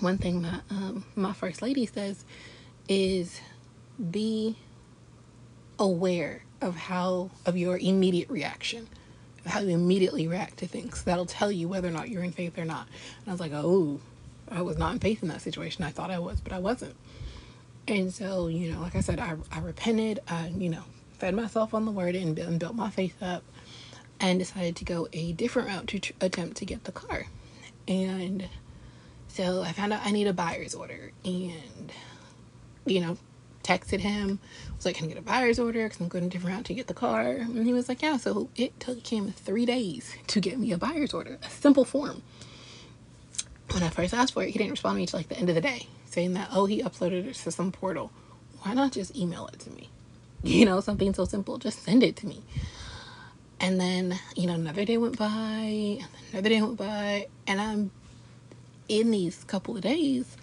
One 0.00 0.18
thing 0.18 0.42
that 0.42 0.62
um, 0.70 1.04
my 1.14 1.32
first 1.32 1.62
lady 1.62 1.86
says 1.86 2.24
is 2.88 3.40
be 4.10 4.56
aware 5.78 6.42
of 6.60 6.76
how, 6.76 7.30
of 7.44 7.56
your 7.56 7.78
immediate 7.78 8.28
reaction, 8.28 8.88
how 9.46 9.60
you 9.60 9.70
immediately 9.70 10.28
react 10.28 10.58
to 10.58 10.66
things. 10.66 11.02
That'll 11.02 11.26
tell 11.26 11.50
you 11.50 11.68
whether 11.68 11.88
or 11.88 11.92
not 11.92 12.08
you're 12.08 12.22
in 12.22 12.32
faith 12.32 12.58
or 12.58 12.64
not. 12.64 12.88
And 13.20 13.28
I 13.28 13.30
was 13.30 13.40
like, 13.40 13.52
oh, 13.54 14.00
I 14.50 14.62
was 14.62 14.76
not 14.76 14.92
in 14.92 14.98
faith 14.98 15.22
in 15.22 15.28
that 15.28 15.40
situation. 15.40 15.84
I 15.84 15.90
thought 15.90 16.10
I 16.10 16.18
was, 16.18 16.40
but 16.40 16.52
I 16.52 16.58
wasn't. 16.58 16.94
And 17.88 18.12
so, 18.12 18.48
you 18.48 18.72
know, 18.72 18.80
like 18.80 18.96
I 18.96 19.00
said, 19.00 19.18
I, 19.18 19.36
I 19.50 19.60
repented, 19.60 20.20
I, 20.28 20.48
you 20.48 20.68
know, 20.68 20.82
fed 21.18 21.34
myself 21.34 21.72
on 21.72 21.84
the 21.84 21.90
word 21.92 22.14
and, 22.14 22.38
and 22.38 22.60
built 22.60 22.74
my 22.74 22.90
faith 22.90 23.22
up 23.22 23.44
and 24.20 24.38
decided 24.38 24.76
to 24.76 24.84
go 24.84 25.08
a 25.12 25.32
different 25.32 25.68
route 25.68 25.86
to 25.88 25.98
tr- 26.00 26.12
attempt 26.20 26.56
to 26.58 26.64
get 26.64 26.84
the 26.84 26.92
car. 26.92 27.26
And 27.86 28.48
so 29.36 29.62
I 29.62 29.72
found 29.72 29.92
out 29.92 30.00
I 30.04 30.10
need 30.10 30.26
a 30.26 30.32
buyer's 30.32 30.74
order 30.74 31.12
and, 31.24 31.92
you 32.84 33.00
know, 33.00 33.16
texted 33.62 34.00
him, 34.00 34.38
I 34.68 34.76
was 34.76 34.86
like, 34.86 34.96
can 34.96 35.06
I 35.06 35.08
get 35.08 35.18
a 35.18 35.22
buyer's 35.22 35.58
order? 35.58 35.84
Because 35.84 36.00
I'm 36.00 36.08
going 36.08 36.24
a 36.24 36.28
different 36.28 36.56
route 36.56 36.64
to 36.66 36.74
get 36.74 36.86
the 36.86 36.94
car. 36.94 37.26
And 37.26 37.66
he 37.66 37.72
was 37.72 37.88
like, 37.88 38.00
yeah. 38.00 38.16
So 38.16 38.48
it 38.54 38.78
took 38.78 39.04
him 39.06 39.32
three 39.32 39.66
days 39.66 40.14
to 40.28 40.40
get 40.40 40.58
me 40.58 40.70
a 40.72 40.78
buyer's 40.78 41.12
order, 41.12 41.38
a 41.42 41.50
simple 41.50 41.84
form 41.84 42.22
when 43.72 43.82
I 43.82 43.88
first 43.88 44.14
asked 44.14 44.32
for 44.32 44.42
it, 44.42 44.50
he 44.50 44.58
didn't 44.58 44.70
respond 44.70 44.94
to 44.94 44.98
me 44.98 45.06
till 45.06 45.18
like 45.18 45.28
the 45.28 45.38
end 45.38 45.48
of 45.48 45.54
the 45.54 45.60
day, 45.60 45.86
saying 46.06 46.34
that, 46.34 46.48
oh, 46.52 46.66
he 46.66 46.82
uploaded 46.82 47.26
it 47.26 47.34
to 47.34 47.50
some 47.50 47.72
portal. 47.72 48.10
Why 48.62 48.74
not 48.74 48.92
just 48.92 49.16
email 49.16 49.48
it 49.52 49.60
to 49.60 49.70
me? 49.70 49.90
You 50.42 50.64
know, 50.64 50.80
something 50.80 51.12
so 51.12 51.24
simple. 51.24 51.58
Just 51.58 51.82
send 51.82 52.04
it 52.04 52.16
to 52.16 52.26
me. 52.26 52.42
And 53.58 53.80
then, 53.80 54.16
you 54.36 54.46
know, 54.46 54.54
another 54.54 54.84
day 54.84 54.96
went 54.96 55.18
by, 55.18 55.28
and 55.28 56.08
another 56.30 56.48
day 56.50 56.62
went 56.62 56.76
by, 56.76 57.26
and 57.48 57.60
I'm 57.60 57.90
in 58.88 59.10
these 59.10 59.44
couple 59.44 59.76
of 59.76 59.82
days, 59.82 60.36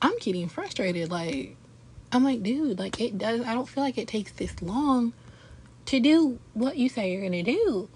I'm 0.00 0.16
getting 0.18 0.48
frustrated. 0.48 1.10
Like, 1.10 1.56
I'm 2.12 2.24
like, 2.24 2.42
dude, 2.42 2.78
like, 2.78 3.00
it 3.00 3.18
does, 3.18 3.42
I 3.42 3.54
don't 3.54 3.68
feel 3.68 3.84
like 3.84 3.98
it 3.98 4.08
takes 4.08 4.32
this 4.32 4.60
long 4.62 5.12
to 5.86 6.00
do 6.00 6.38
what 6.54 6.76
you 6.76 6.88
say 6.88 7.12
you're 7.12 7.22
gonna 7.22 7.42
do. 7.42 7.88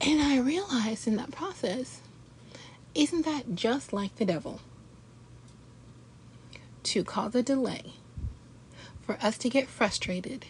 And 0.00 0.20
I 0.20 0.38
realized 0.38 1.06
in 1.06 1.16
that 1.16 1.30
process, 1.30 2.00
isn't 2.94 3.24
that 3.24 3.54
just 3.54 3.92
like 3.92 4.16
the 4.16 4.24
devil? 4.24 4.60
To 6.84 7.04
cause 7.04 7.34
a 7.34 7.42
delay, 7.42 7.92
for 9.02 9.16
us 9.22 9.38
to 9.38 9.48
get 9.48 9.68
frustrated 9.68 10.46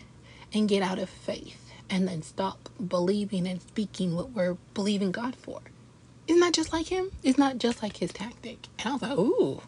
and 0.53 0.69
get 0.69 0.83
out 0.83 0.99
of 0.99 1.11
faith 1.11 1.73
and 1.91 2.09
then 2.09 2.23
stop 2.23 2.71
believing 2.89 3.47
and 3.47 3.61
speaking 3.61 4.15
what 4.15 4.31
we're 4.31 4.57
believing 4.75 5.13
God 5.13 5.37
for. 5.37 5.61
Isn't 6.29 6.41
that 6.41 6.53
just 6.53 6.73
like 6.73 6.87
him? 6.87 7.11
It's 7.23 7.39
not 7.39 7.59
just 7.59 7.83
like 7.83 7.97
his 7.97 8.13
tactic. 8.13 8.69
And 8.79 8.89
I 8.89 8.93
was 8.93 9.03
like, 9.03 9.19
ooh. 9.19 9.63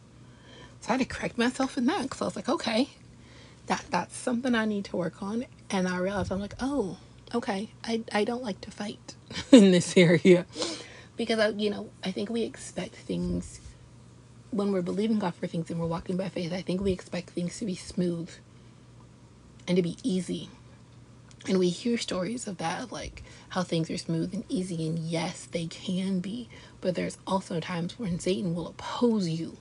So 0.80 0.90
I 0.90 0.92
had 0.92 1.00
to 1.00 1.06
correct 1.06 1.38
myself 1.38 1.76
in 1.78 1.87
that 1.87 2.02
because 2.02 2.23
I 2.23 2.25
was 2.26 2.37
like, 2.37 2.49
okay, 2.49 2.90
that 3.66 3.84
that's 3.90 4.16
something 4.16 4.54
I 4.54 4.64
need 4.64 4.84
to 4.87 4.96
work 4.96 5.23
on. 5.23 5.46
And 5.70 5.88
I 5.88 5.99
realized 5.99 6.30
I'm 6.30 6.40
like, 6.40 6.54
oh, 6.61 6.99
okay, 7.34 7.70
I, 7.82 8.02
I 8.12 8.25
don't 8.25 8.42
like 8.42 8.61
to 8.62 8.70
fight 8.70 9.14
in 9.52 9.70
this 9.73 9.96
area 9.96 10.46
because 11.16 11.38
I, 11.38 11.49
you 11.49 11.70
know, 11.70 11.90
I 12.04 12.11
think 12.11 12.30
we 12.30 12.42
expect 12.42 12.94
things 12.94 13.61
when 14.50 14.73
we're 14.73 14.82
believing 14.82 15.18
God 15.18 15.34
for 15.34 15.46
things 15.46 15.70
and 15.70 15.80
we're 15.80 15.87
walking 15.87 16.16
by 16.16 16.28
faith. 16.28 16.52
I 16.52 16.62
think 16.62 16.80
we 16.80 16.92
expect 16.92 17.30
things 17.30 17.58
to 17.58 17.64
be 17.64 17.75
smooth 17.75 18.30
and 19.66 19.76
to 19.76 19.82
be 19.82 19.96
easy. 20.02 20.49
And 21.46 21.58
we 21.58 21.68
hear 21.68 21.98
stories 21.98 22.46
of 22.46 22.56
that, 22.58 22.90
like 22.90 23.22
how 23.50 23.62
things 23.62 23.90
are 23.90 23.98
smooth 23.98 24.32
and 24.32 24.44
easy, 24.48 24.86
and 24.88 24.98
yes, 24.98 25.44
they 25.44 25.66
can 25.66 26.20
be, 26.20 26.48
but 26.80 26.94
there's 26.94 27.18
also 27.26 27.60
times 27.60 27.98
when 27.98 28.18
Satan 28.18 28.54
will 28.54 28.68
oppose 28.68 29.28
you. 29.28 29.58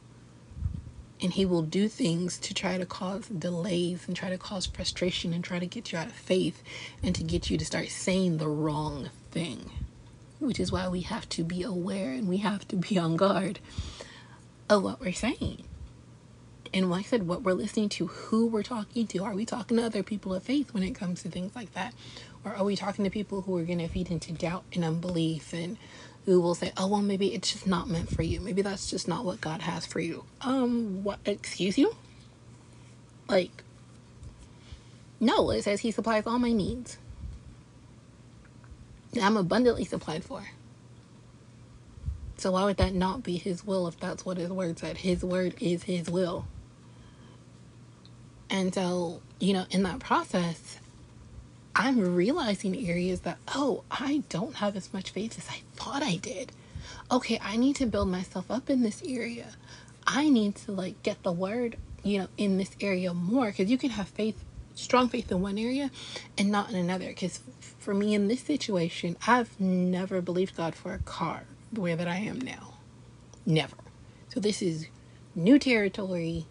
And 1.21 1.33
he 1.33 1.45
will 1.45 1.61
do 1.61 1.87
things 1.87 2.37
to 2.39 2.53
try 2.53 2.77
to 2.77 2.85
cause 2.85 3.27
delays 3.27 4.07
and 4.07 4.15
try 4.15 4.29
to 4.29 4.37
cause 4.37 4.65
frustration 4.65 5.33
and 5.33 5.43
try 5.43 5.59
to 5.59 5.65
get 5.65 5.91
you 5.91 5.97
out 5.97 6.07
of 6.07 6.13
faith 6.13 6.61
and 7.01 7.15
to 7.15 7.23
get 7.23 7.49
you 7.49 7.57
to 7.57 7.65
start 7.65 7.89
saying 7.89 8.37
the 8.37 8.49
wrong 8.49 9.09
thing 9.31 9.69
which 10.43 10.59
is 10.59 10.71
why 10.71 10.87
we 10.87 11.01
have 11.01 11.27
to 11.29 11.43
be 11.43 11.63
aware 11.63 12.11
and 12.11 12.27
we 12.27 12.37
have 12.37 12.67
to 12.67 12.75
be 12.75 12.97
on 12.97 13.15
guard 13.15 13.59
of 14.69 14.83
what 14.83 14.99
we're 14.99 15.13
saying 15.13 15.63
and 16.73 16.89
like 16.89 17.05
I 17.05 17.09
said, 17.09 17.27
what 17.27 17.43
we're 17.43 17.53
listening 17.53 17.89
to, 17.89 18.07
who 18.07 18.47
we're 18.47 18.63
talking 18.63 19.05
to. 19.07 19.23
Are 19.23 19.33
we 19.33 19.45
talking 19.45 19.77
to 19.77 19.83
other 19.83 20.01
people 20.01 20.33
of 20.33 20.43
faith 20.43 20.73
when 20.73 20.83
it 20.83 20.91
comes 20.91 21.21
to 21.21 21.29
things 21.29 21.55
like 21.55 21.73
that? 21.73 21.93
Or 22.43 22.55
are 22.55 22.63
we 22.63 22.75
talking 22.75 23.05
to 23.05 23.11
people 23.11 23.41
who 23.41 23.57
are 23.57 23.63
going 23.63 23.79
to 23.79 23.87
feed 23.87 24.09
into 24.09 24.33
doubt 24.33 24.63
and 24.73 24.83
unbelief 24.83 25.53
and 25.53 25.77
who 26.25 26.39
will 26.41 26.55
say, 26.55 26.71
oh, 26.77 26.87
well, 26.87 27.01
maybe 27.01 27.33
it's 27.33 27.51
just 27.51 27.67
not 27.67 27.89
meant 27.89 28.09
for 28.09 28.23
you. 28.23 28.39
Maybe 28.39 28.61
that's 28.61 28.89
just 28.89 29.07
not 29.07 29.25
what 29.25 29.41
God 29.41 29.61
has 29.61 29.85
for 29.85 29.99
you. 29.99 30.23
Um, 30.41 31.03
what? 31.03 31.19
Excuse 31.25 31.77
you? 31.77 31.95
Like, 33.27 33.63
no, 35.19 35.51
it 35.51 35.63
says 35.63 35.81
He 35.81 35.91
supplies 35.91 36.25
all 36.25 36.39
my 36.39 36.51
needs. 36.51 36.97
I'm 39.21 39.37
abundantly 39.37 39.85
supplied 39.85 40.23
for. 40.23 40.43
So 42.37 42.51
why 42.51 42.65
would 42.65 42.77
that 42.77 42.93
not 42.93 43.23
be 43.23 43.37
His 43.37 43.65
will 43.65 43.87
if 43.87 43.99
that's 43.99 44.25
what 44.25 44.37
His 44.37 44.49
word 44.49 44.79
said? 44.79 44.97
His 44.97 45.23
word 45.23 45.55
is 45.59 45.83
His 45.83 46.09
will. 46.09 46.47
And 48.49 48.73
so, 48.73 49.21
you 49.39 49.53
know, 49.53 49.65
in 49.71 49.83
that 49.83 49.99
process, 49.99 50.77
I'm 51.75 52.15
realizing 52.15 52.87
areas 52.87 53.21
that, 53.21 53.37
oh, 53.47 53.83
I 53.89 54.23
don't 54.29 54.55
have 54.55 54.75
as 54.75 54.93
much 54.93 55.09
faith 55.09 55.37
as 55.37 55.49
I 55.49 55.61
thought 55.75 56.03
I 56.03 56.17
did. 56.17 56.51
Okay, 57.11 57.39
I 57.41 57.57
need 57.57 57.75
to 57.77 57.85
build 57.85 58.09
myself 58.09 58.51
up 58.51 58.69
in 58.69 58.83
this 58.83 59.01
area. 59.05 59.47
I 60.05 60.29
need 60.29 60.55
to 60.57 60.71
like 60.71 61.01
get 61.01 61.23
the 61.23 61.31
word, 61.31 61.77
you 62.03 62.19
know, 62.19 62.27
in 62.37 62.57
this 62.57 62.71
area 62.79 63.13
more 63.13 63.47
because 63.47 63.71
you 63.71 63.77
can 63.77 63.91
have 63.91 64.07
faith, 64.09 64.43
strong 64.75 65.09
faith 65.09 65.31
in 65.31 65.41
one 65.41 65.57
area 65.57 65.89
and 66.37 66.51
not 66.51 66.69
in 66.69 66.75
another. 66.75 67.07
Because 67.07 67.39
for 67.79 67.93
me 67.93 68.13
in 68.13 68.27
this 68.27 68.41
situation, 68.41 69.15
I've 69.25 69.59
never 69.59 70.21
believed 70.21 70.55
God 70.55 70.75
for 70.75 70.93
a 70.93 70.99
car 70.99 71.43
the 71.71 71.81
way 71.81 71.95
that 71.95 72.07
I 72.07 72.17
am 72.17 72.39
now. 72.39 72.75
Never. 73.45 73.75
So 74.29 74.39
this 74.39 74.61
is 74.61 74.87
new 75.35 75.57
territory 75.57 76.45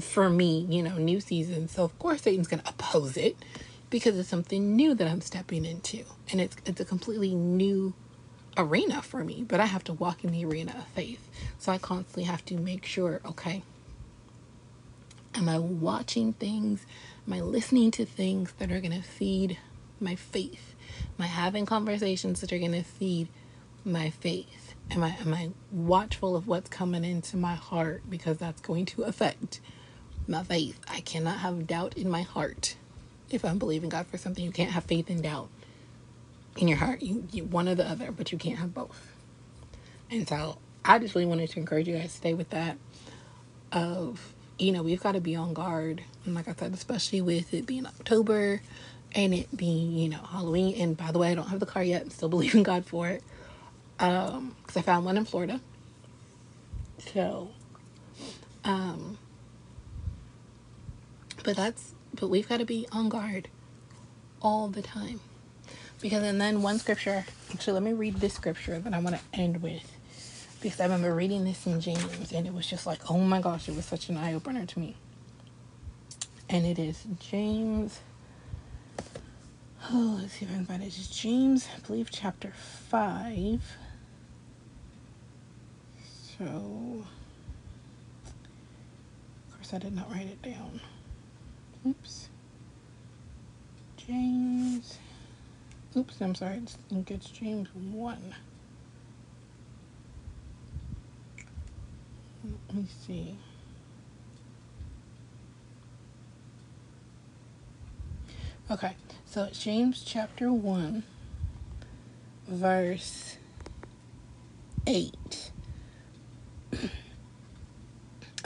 for 0.00 0.28
me, 0.28 0.66
you 0.68 0.82
know, 0.82 0.96
new 0.98 1.20
season. 1.20 1.68
So 1.68 1.84
of 1.84 1.98
course 1.98 2.22
Satan's 2.22 2.48
going 2.48 2.62
to 2.62 2.68
oppose 2.68 3.16
it 3.16 3.36
because 3.90 4.18
it's 4.18 4.28
something 4.28 4.76
new 4.76 4.94
that 4.94 5.08
I'm 5.08 5.20
stepping 5.20 5.64
into. 5.64 6.04
And 6.30 6.40
it's 6.40 6.56
it's 6.66 6.80
a 6.80 6.84
completely 6.84 7.34
new 7.34 7.94
arena 8.56 9.02
for 9.02 9.22
me, 9.22 9.44
but 9.46 9.60
I 9.60 9.66
have 9.66 9.84
to 9.84 9.92
walk 9.92 10.24
in 10.24 10.32
the 10.32 10.44
arena 10.44 10.74
of 10.78 10.86
faith. 10.88 11.28
So 11.58 11.72
I 11.72 11.78
constantly 11.78 12.24
have 12.24 12.44
to 12.46 12.56
make 12.56 12.84
sure, 12.84 13.20
okay, 13.24 13.62
am 15.34 15.48
I 15.48 15.58
watching 15.58 16.32
things? 16.32 16.86
Am 17.26 17.32
I 17.34 17.40
listening 17.40 17.90
to 17.92 18.04
things 18.04 18.52
that 18.58 18.72
are 18.72 18.80
going 18.80 18.92
to 18.92 19.02
feed 19.02 19.58
my 20.00 20.14
faith? 20.14 20.74
Am 21.18 21.24
I 21.24 21.26
having 21.26 21.66
conversations 21.66 22.40
that 22.40 22.52
are 22.52 22.58
going 22.58 22.72
to 22.72 22.82
feed 22.82 23.28
my 23.84 24.10
faith? 24.10 24.74
Am 24.90 25.02
I 25.02 25.16
am 25.20 25.34
I 25.34 25.50
watchful 25.72 26.36
of 26.36 26.46
what's 26.46 26.70
coming 26.70 27.04
into 27.04 27.36
my 27.36 27.54
heart 27.54 28.02
because 28.08 28.38
that's 28.38 28.60
going 28.60 28.86
to 28.86 29.02
affect 29.02 29.60
my 30.28 30.42
faith. 30.42 30.80
I 30.88 31.00
cannot 31.00 31.38
have 31.38 31.66
doubt 31.66 31.96
in 31.96 32.10
my 32.10 32.22
heart 32.22 32.76
if 33.30 33.44
I'm 33.44 33.58
believing 33.58 33.88
God 33.88 34.06
for 34.06 34.18
something. 34.18 34.44
You 34.44 34.52
can't 34.52 34.70
have 34.70 34.84
faith 34.84 35.10
and 35.10 35.22
doubt 35.22 35.48
in 36.56 36.68
your 36.68 36.78
heart. 36.78 37.02
You, 37.02 37.26
you 37.32 37.44
one 37.44 37.68
or 37.68 37.74
the 37.74 37.88
other, 37.88 38.12
but 38.12 38.32
you 38.32 38.38
can't 38.38 38.58
have 38.58 38.74
both. 38.74 39.12
And 40.10 40.28
so 40.28 40.58
I 40.84 40.98
just 40.98 41.14
really 41.14 41.26
wanted 41.26 41.50
to 41.50 41.58
encourage 41.58 41.88
you 41.88 41.96
guys 41.96 42.12
to 42.12 42.16
stay 42.16 42.34
with 42.34 42.50
that. 42.50 42.76
Of 43.72 44.32
you 44.58 44.72
know 44.72 44.82
we've 44.82 45.02
got 45.02 45.12
to 45.12 45.20
be 45.20 45.34
on 45.34 45.52
guard, 45.52 46.02
and 46.24 46.34
like 46.34 46.48
I 46.48 46.54
said, 46.54 46.72
especially 46.72 47.20
with 47.20 47.52
it 47.52 47.66
being 47.66 47.84
October 47.84 48.62
and 49.14 49.34
it 49.34 49.54
being 49.56 49.92
you 49.92 50.08
know 50.08 50.18
Halloween. 50.18 50.80
And 50.80 50.96
by 50.96 51.10
the 51.10 51.18
way, 51.18 51.32
I 51.32 51.34
don't 51.34 51.48
have 51.48 51.60
the 51.60 51.66
car 51.66 51.82
yet. 51.82 52.02
I'm 52.02 52.10
still 52.10 52.28
believing 52.36 52.62
God 52.62 52.86
for 52.86 53.08
it. 53.08 53.22
Um, 53.98 54.54
because 54.60 54.76
I 54.76 54.82
found 54.82 55.04
one 55.04 55.16
in 55.16 55.24
Florida. 55.24 55.60
So, 56.98 57.50
um, 58.64 59.18
but 61.46 61.54
that's 61.54 61.94
but 62.12 62.28
we've 62.28 62.48
got 62.48 62.58
to 62.58 62.64
be 62.64 62.88
on 62.90 63.08
guard 63.08 63.48
all 64.42 64.66
the 64.66 64.82
time. 64.82 65.20
Because 66.00 66.24
and 66.24 66.40
then 66.40 66.60
one 66.60 66.78
scripture, 66.78 67.24
actually 67.52 67.74
let 67.74 67.84
me 67.84 67.92
read 67.92 68.16
this 68.16 68.34
scripture 68.34 68.80
that 68.80 68.92
I 68.92 68.98
want 68.98 69.16
to 69.16 69.22
end 69.32 69.62
with. 69.62 69.92
Because 70.60 70.80
I 70.80 70.84
remember 70.84 71.14
reading 71.14 71.44
this 71.44 71.64
in 71.66 71.80
James 71.80 72.32
and 72.32 72.46
it 72.46 72.52
was 72.52 72.66
just 72.66 72.84
like, 72.84 73.10
oh 73.10 73.18
my 73.18 73.40
gosh, 73.40 73.68
it 73.68 73.76
was 73.76 73.84
such 73.84 74.08
an 74.08 74.16
eye 74.16 74.34
opener 74.34 74.66
to 74.66 74.78
me. 74.78 74.96
And 76.48 76.66
it 76.66 76.80
is 76.80 77.04
James. 77.20 78.00
Oh, 79.88 80.18
let's 80.20 80.32
see 80.32 80.46
if 80.46 80.50
I 80.50 80.54
can 80.54 80.66
find 80.66 80.82
it. 80.82 80.86
It's 80.86 81.08
James, 81.08 81.68
I 81.76 81.86
believe, 81.86 82.10
chapter 82.10 82.52
5. 82.88 83.62
So, 86.38 86.44
of 86.44 87.06
course, 89.54 89.74
I 89.74 89.78
did 89.78 89.94
not 89.94 90.10
write 90.10 90.26
it 90.26 90.42
down. 90.42 90.80
Oops. 91.86 92.28
James. 93.96 94.98
Oops, 95.96 96.20
I'm 96.20 96.34
sorry. 96.34 96.56
I 96.56 96.60
think 96.88 97.10
it's 97.10 97.30
James 97.30 97.68
1. 97.74 98.34
Let 102.68 102.76
me 102.76 102.86
see. 103.06 103.36
Okay, 108.68 108.96
so 109.24 109.44
it's 109.44 109.62
James 109.62 110.02
chapter 110.04 110.52
1, 110.52 111.04
verse 112.48 113.36
8. 114.88 115.52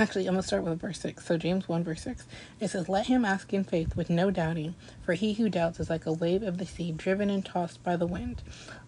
Actually, 0.00 0.26
I'm 0.26 0.32
going 0.32 0.40
to 0.40 0.46
start 0.48 0.64
with 0.64 0.80
verse 0.80 0.98
6. 1.00 1.26
So, 1.26 1.36
James 1.36 1.68
1, 1.68 1.84
verse 1.84 2.00
6. 2.04 2.26
It 2.58 2.68
says, 2.68 2.88
Let 2.88 3.08
him 3.08 3.22
ask 3.22 3.52
in 3.52 3.64
faith 3.64 3.96
with 3.96 4.08
no 4.08 4.30
doubting, 4.30 4.74
for 5.04 5.12
he 5.12 5.34
who 5.34 5.50
doubts 5.50 5.78
is 5.78 5.90
like 5.90 6.06
a 6.06 6.12
wave 6.12 6.42
of 6.42 6.56
the 6.56 6.64
sea 6.64 6.90
driven 6.90 7.28
and 7.28 7.44
tossed 7.44 7.82
by 7.82 7.96
the 7.96 8.06
wind. 8.06 8.42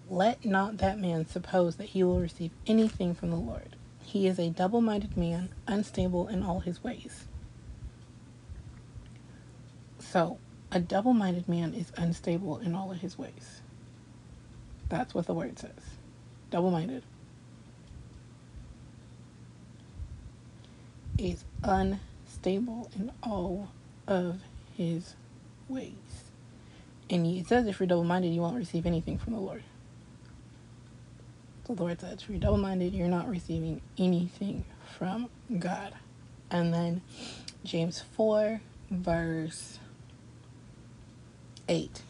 Let 0.09 0.43
not 0.47 0.79
that 0.79 0.99
man 0.99 1.27
suppose 1.27 1.77
that 1.77 1.91
he 1.91 2.03
will 2.03 2.19
receive 2.19 2.51
anything 2.67 3.15
from 3.15 3.29
the 3.29 3.37
Lord. 3.37 3.77
He 4.03 4.27
is 4.27 4.39
a 4.39 4.49
double 4.49 4.81
minded 4.81 5.15
man, 5.15 5.51
unstable 5.67 6.29
in 6.29 6.43
all 6.43 6.61
his 6.61 6.83
ways. 6.83 7.27
So, 9.99 10.39
a 10.71 10.81
double 10.81 11.13
minded 11.13 11.47
man 11.47 11.75
is 11.75 11.93
unstable 11.95 12.57
in 12.57 12.75
all 12.75 12.91
of 12.91 13.03
his 13.03 13.19
ways. 13.19 13.61
That's 14.89 15.13
what 15.13 15.27
the 15.27 15.35
word 15.35 15.59
says. 15.59 15.99
Double 16.51 16.71
minded. 16.71 17.03
Is 21.19 21.45
unstable 21.63 22.91
in 22.97 23.13
all 23.23 23.69
of 24.07 24.41
his 24.77 25.15
ways. 25.69 25.93
And 27.11 27.27
it 27.27 27.47
says 27.47 27.67
if 27.67 27.79
you're 27.79 27.87
double 27.87 28.05
minded, 28.05 28.33
you 28.33 28.41
won't 28.41 28.57
receive 28.57 28.87
anything 28.87 29.19
from 29.19 29.35
the 29.35 29.41
Lord. 29.41 29.63
The 31.65 31.73
Lord 31.73 32.01
says 32.01 32.23
if 32.23 32.31
you're 32.31 32.39
double 32.39 32.59
minded, 32.59 32.95
you're 32.95 33.09
not 33.09 33.29
receiving 33.29 33.81
anything 33.99 34.65
from 34.99 35.29
God. 35.59 35.95
And 36.51 36.73
then 36.73 37.03
James 37.65 38.03
4, 38.15 38.61
verse 38.91 39.79
8 41.69 42.03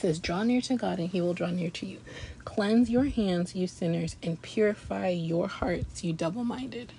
says, 0.00 0.18
Draw 0.18 0.44
near 0.44 0.60
to 0.62 0.76
God, 0.76 0.98
and 0.98 1.08
he 1.08 1.20
will 1.20 1.34
draw 1.34 1.50
near 1.50 1.70
to 1.70 1.86
you. 1.86 1.98
Cleanse 2.44 2.90
your 2.90 3.04
hands, 3.04 3.54
you 3.54 3.66
sinners, 3.66 4.16
and 4.22 4.40
purify 4.40 5.08
your 5.08 5.48
hearts, 5.48 6.04
you 6.04 6.12
double 6.12 6.44
minded. 6.44 6.92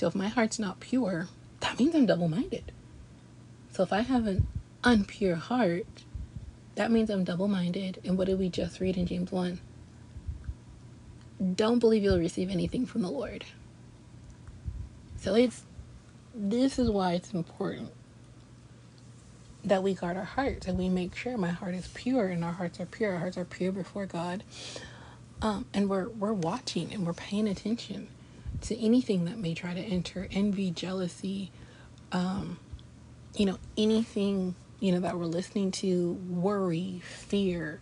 So 0.00 0.06
if 0.06 0.14
my 0.14 0.28
heart's 0.28 0.58
not 0.58 0.80
pure, 0.80 1.28
that 1.60 1.78
means 1.78 1.94
I'm 1.94 2.06
double 2.06 2.26
minded. 2.26 2.72
So 3.70 3.82
if 3.82 3.92
I 3.92 4.00
have 4.00 4.26
an 4.26 4.46
unpure 4.82 5.36
heart, 5.36 5.84
that 6.76 6.90
means 6.90 7.10
I'm 7.10 7.22
double 7.22 7.48
minded. 7.48 8.00
And 8.02 8.16
what 8.16 8.26
did 8.26 8.38
we 8.38 8.48
just 8.48 8.80
read 8.80 8.96
in 8.96 9.04
James 9.04 9.30
1? 9.30 9.60
Don't 11.54 11.80
believe 11.80 12.02
you'll 12.02 12.18
receive 12.18 12.48
anything 12.48 12.86
from 12.86 13.02
the 13.02 13.10
Lord. 13.10 13.44
So 15.18 15.34
it's 15.34 15.64
this 16.34 16.78
is 16.78 16.88
why 16.88 17.12
it's 17.12 17.34
important 17.34 17.90
that 19.62 19.82
we 19.82 19.92
guard 19.92 20.16
our 20.16 20.24
hearts 20.24 20.66
and 20.66 20.78
we 20.78 20.88
make 20.88 21.14
sure 21.14 21.36
my 21.36 21.50
heart 21.50 21.74
is 21.74 21.88
pure 21.88 22.28
and 22.28 22.42
our 22.42 22.52
hearts 22.52 22.80
are 22.80 22.86
pure. 22.86 23.12
Our 23.12 23.18
hearts 23.18 23.36
are 23.36 23.44
pure 23.44 23.70
before 23.70 24.06
God. 24.06 24.44
Um, 25.42 25.66
and 25.74 25.90
we're 25.90 26.08
we're 26.08 26.32
watching 26.32 26.90
and 26.90 27.06
we're 27.06 27.12
paying 27.12 27.46
attention 27.46 28.08
to 28.62 28.78
anything 28.78 29.24
that 29.24 29.38
may 29.38 29.54
try 29.54 29.74
to 29.74 29.80
enter 29.80 30.28
envy, 30.30 30.70
jealousy, 30.70 31.50
um, 32.12 32.58
you 33.34 33.46
know, 33.46 33.58
anything 33.76 34.54
you 34.80 34.92
know 34.92 35.00
that 35.00 35.18
we're 35.18 35.26
listening 35.26 35.70
to, 35.70 36.12
worry, 36.28 37.02
fear, 37.04 37.80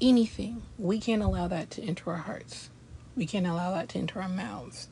anything. 0.00 0.62
We 0.78 0.98
can't 0.98 1.22
allow 1.22 1.46
that 1.48 1.70
to 1.72 1.82
enter 1.82 2.10
our 2.10 2.16
hearts. 2.16 2.70
We 3.14 3.26
can't 3.26 3.46
allow 3.46 3.72
that 3.72 3.90
to 3.90 3.98
enter 3.98 4.20
our 4.22 4.28
mouths. 4.28 4.88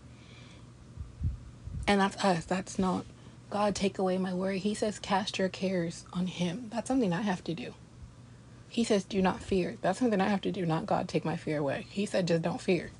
And 1.86 2.00
that's 2.00 2.22
us. 2.22 2.44
That's 2.44 2.78
not 2.78 3.06
God, 3.48 3.74
take 3.74 3.98
away 3.98 4.16
my 4.18 4.32
worry. 4.32 4.58
He 4.58 4.74
says, 4.74 4.98
cast 4.98 5.38
your 5.38 5.48
cares 5.48 6.04
on 6.12 6.26
Him. 6.28 6.70
That's 6.72 6.86
something 6.86 7.12
I 7.12 7.22
have 7.22 7.42
to 7.44 7.54
do. 7.54 7.74
He 8.68 8.84
says, 8.84 9.02
do 9.02 9.20
not 9.20 9.42
fear. 9.42 9.76
That's 9.80 9.98
something 9.98 10.20
I 10.20 10.28
have 10.28 10.42
to 10.42 10.52
do, 10.52 10.64
not 10.64 10.86
God, 10.86 11.08
take 11.08 11.24
my 11.24 11.36
fear 11.36 11.58
away. 11.58 11.86
He 11.90 12.06
said, 12.06 12.28
just 12.28 12.42
don't 12.42 12.60
fear. 12.60 12.90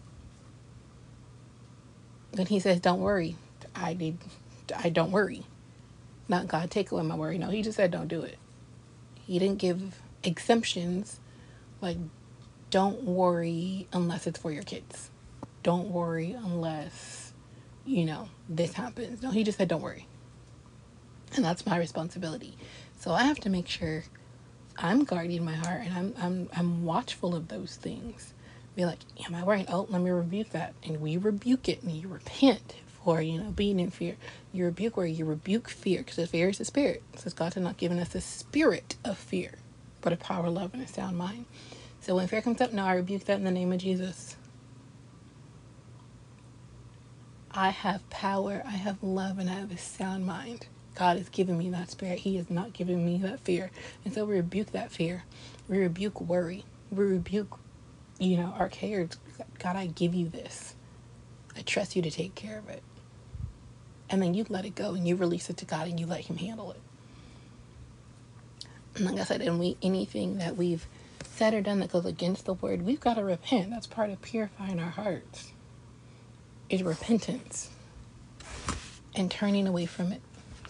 Then 2.33 2.47
He 2.47 2.61
says, 2.61 2.81
don't 2.81 3.01
worry. 3.01 3.37
I 3.75 3.95
need, 3.95 4.19
I 4.77 4.91
don't 4.91 5.13
worry. 5.13 5.45
Not 6.29 6.49
God, 6.49 6.71
take 6.71 6.91
away 6.93 7.03
my 7.03 7.17
worry. 7.17 7.39
No, 7.39 7.51
He 7.51 7.63
just 7.63 7.77
said, 7.77 7.91
don't 7.91 8.09
do 8.09 8.23
it. 8.23 8.39
He 9.27 9.39
didn't 9.39 9.59
give 9.59 10.01
exemptions 10.25 11.21
like, 11.81 11.97
don't 12.71 13.05
worry 13.05 13.89
unless 13.93 14.27
it's 14.27 14.39
for 14.39 14.53
your 14.53 14.63
kids. 14.63 15.11
Don't 15.63 15.91
worry 15.91 16.33
unless, 16.33 17.33
you 17.85 18.05
know, 18.05 18.29
this 18.49 18.75
happens. 18.75 19.23
No, 19.23 19.31
He 19.31 19.45
just 19.45 19.59
said, 19.59 19.69
don't 19.69 19.83
worry 19.83 20.07
and 21.37 21.45
that's 21.45 21.67
my 21.67 21.79
responsibility. 21.79 22.57
So 22.99 23.13
I 23.13 23.25
have 23.25 23.41
to 23.41 23.51
make 23.51 23.69
sure 23.69 24.05
I'm 24.77 25.05
guarding 25.05 25.45
my 25.45 25.55
heart 25.55 25.83
and 25.85 25.95
I'm 25.95 26.15
I'm 26.21 26.49
I'm 26.57 26.85
watchful 26.85 27.35
of 27.35 27.49
those 27.49 27.77
things. 27.77 28.35
Be 28.81 28.87
like, 28.87 29.01
am 29.27 29.35
I 29.37 29.43
right? 29.43 29.67
Oh, 29.71 29.87
let 29.91 30.03
me 30.03 30.11
rebuke 30.11 30.51
that, 30.53 30.75
and 30.85 31.03
we 31.03 31.19
rebuke 31.19 31.69
it, 31.69 31.83
and 31.83 31.93
you 31.93 32.09
repent 32.09 32.77
for 33.05 33.21
you 33.23 33.39
know 33.43 33.51
being 33.51 33.79
in 33.79 33.91
fear. 33.91 34.17
You 34.53 34.65
rebuke 34.67 34.97
where 34.97 35.07
you 35.07 35.27
rebuke 35.27 35.69
fear 35.69 36.01
because 36.01 36.17
the 36.17 36.27
fear 36.27 36.49
is 36.49 36.61
a 36.61 36.67
spirit. 36.67 37.03
It 37.15 37.21
says 37.21 37.35
God 37.35 37.55
has 37.55 37.63
not 37.63 37.77
given 37.77 38.01
us 38.01 38.15
a 38.17 38.23
spirit 38.23 38.97
of 39.05 39.19
fear, 39.19 39.57
but 40.01 40.15
a 40.15 40.17
power, 40.17 40.51
love, 40.51 40.75
and 40.75 40.83
a 40.83 40.89
sound 40.89 41.19
mind. 41.19 41.47
So 42.01 42.17
when 42.17 42.29
fear 42.29 42.43
comes 42.43 42.63
up, 42.63 42.73
no, 42.73 42.87
I 42.87 42.95
rebuke 42.95 43.27
that 43.27 43.39
in 43.39 43.45
the 43.45 43.53
name 43.53 43.73
of 43.73 43.81
Jesus. 43.81 44.37
I 47.53 47.71
have 47.71 48.09
power, 48.11 48.63
I 48.67 48.73
have 48.73 49.03
love, 49.05 49.39
and 49.39 49.51
I 49.51 49.55
have 49.55 49.73
a 49.73 49.79
sound 49.79 50.27
mind. 50.27 50.69
God 50.97 51.19
has 51.19 51.31
given 51.31 51.59
me 51.59 51.71
that 51.71 51.91
spirit. 51.93 52.21
He 52.21 52.39
has 52.39 52.51
not 52.51 52.75
given 52.75 53.07
me 53.07 53.19
that 53.21 53.41
fear. 53.41 53.73
And 54.07 54.15
so 54.15 54.27
we 54.27 54.37
rebuke 54.37 54.73
that 54.73 54.93
fear. 54.93 55.25
We 55.69 55.79
rebuke 55.81 56.21
worry. 56.23 56.65
We 56.91 57.05
rebuke, 57.07 57.60
you 58.21 58.37
know, 58.37 58.55
our 58.57 58.69
cares. 58.69 59.19
God, 59.59 59.75
I 59.77 59.87
give 59.87 60.15
you 60.15 60.29
this. 60.29 60.77
I 61.57 61.63
trust 61.63 61.97
you 61.97 62.03
to 62.03 62.11
take 62.11 62.35
care 62.35 62.59
of 62.59 62.69
it. 62.69 62.83
And 64.09 64.23
then 64.23 64.35
you 64.35 64.45
let 64.49 64.65
it 64.65 64.75
go 64.75 64.95
and 64.95 65.09
you 65.09 65.17
release 65.17 65.51
it 65.51 65.57
to 65.59 65.65
God 65.65 65.89
and 65.89 65.99
you 65.99 66.07
let 66.07 66.21
Him 66.21 66.37
handle 66.37 66.71
it. 66.73 66.81
And 68.95 69.07
like 69.07 69.19
I 69.19 69.25
said, 69.25 69.41
and 69.41 69.59
we 69.59 69.77
anything 69.83 70.39
that 70.39 70.57
we've 70.57 70.87
said 71.25 71.55
or 71.55 71.61
done 71.61 71.81
that 71.81 71.91
goes 71.91 72.05
against 72.05 72.45
the 72.45 72.55
word, 72.55 72.83
we've 72.83 73.01
got 73.01 73.15
to 73.15 73.25
repent. 73.25 73.71
That's 73.71 73.87
part 73.87 74.11
of 74.11 74.21
purifying 74.21 74.79
our 74.79 74.91
hearts. 74.91 75.53
Is 76.69 76.83
repentance 76.83 77.71
and 79.15 79.31
turning 79.31 79.67
away 79.67 79.87
from 79.87 80.13
it 80.13 80.21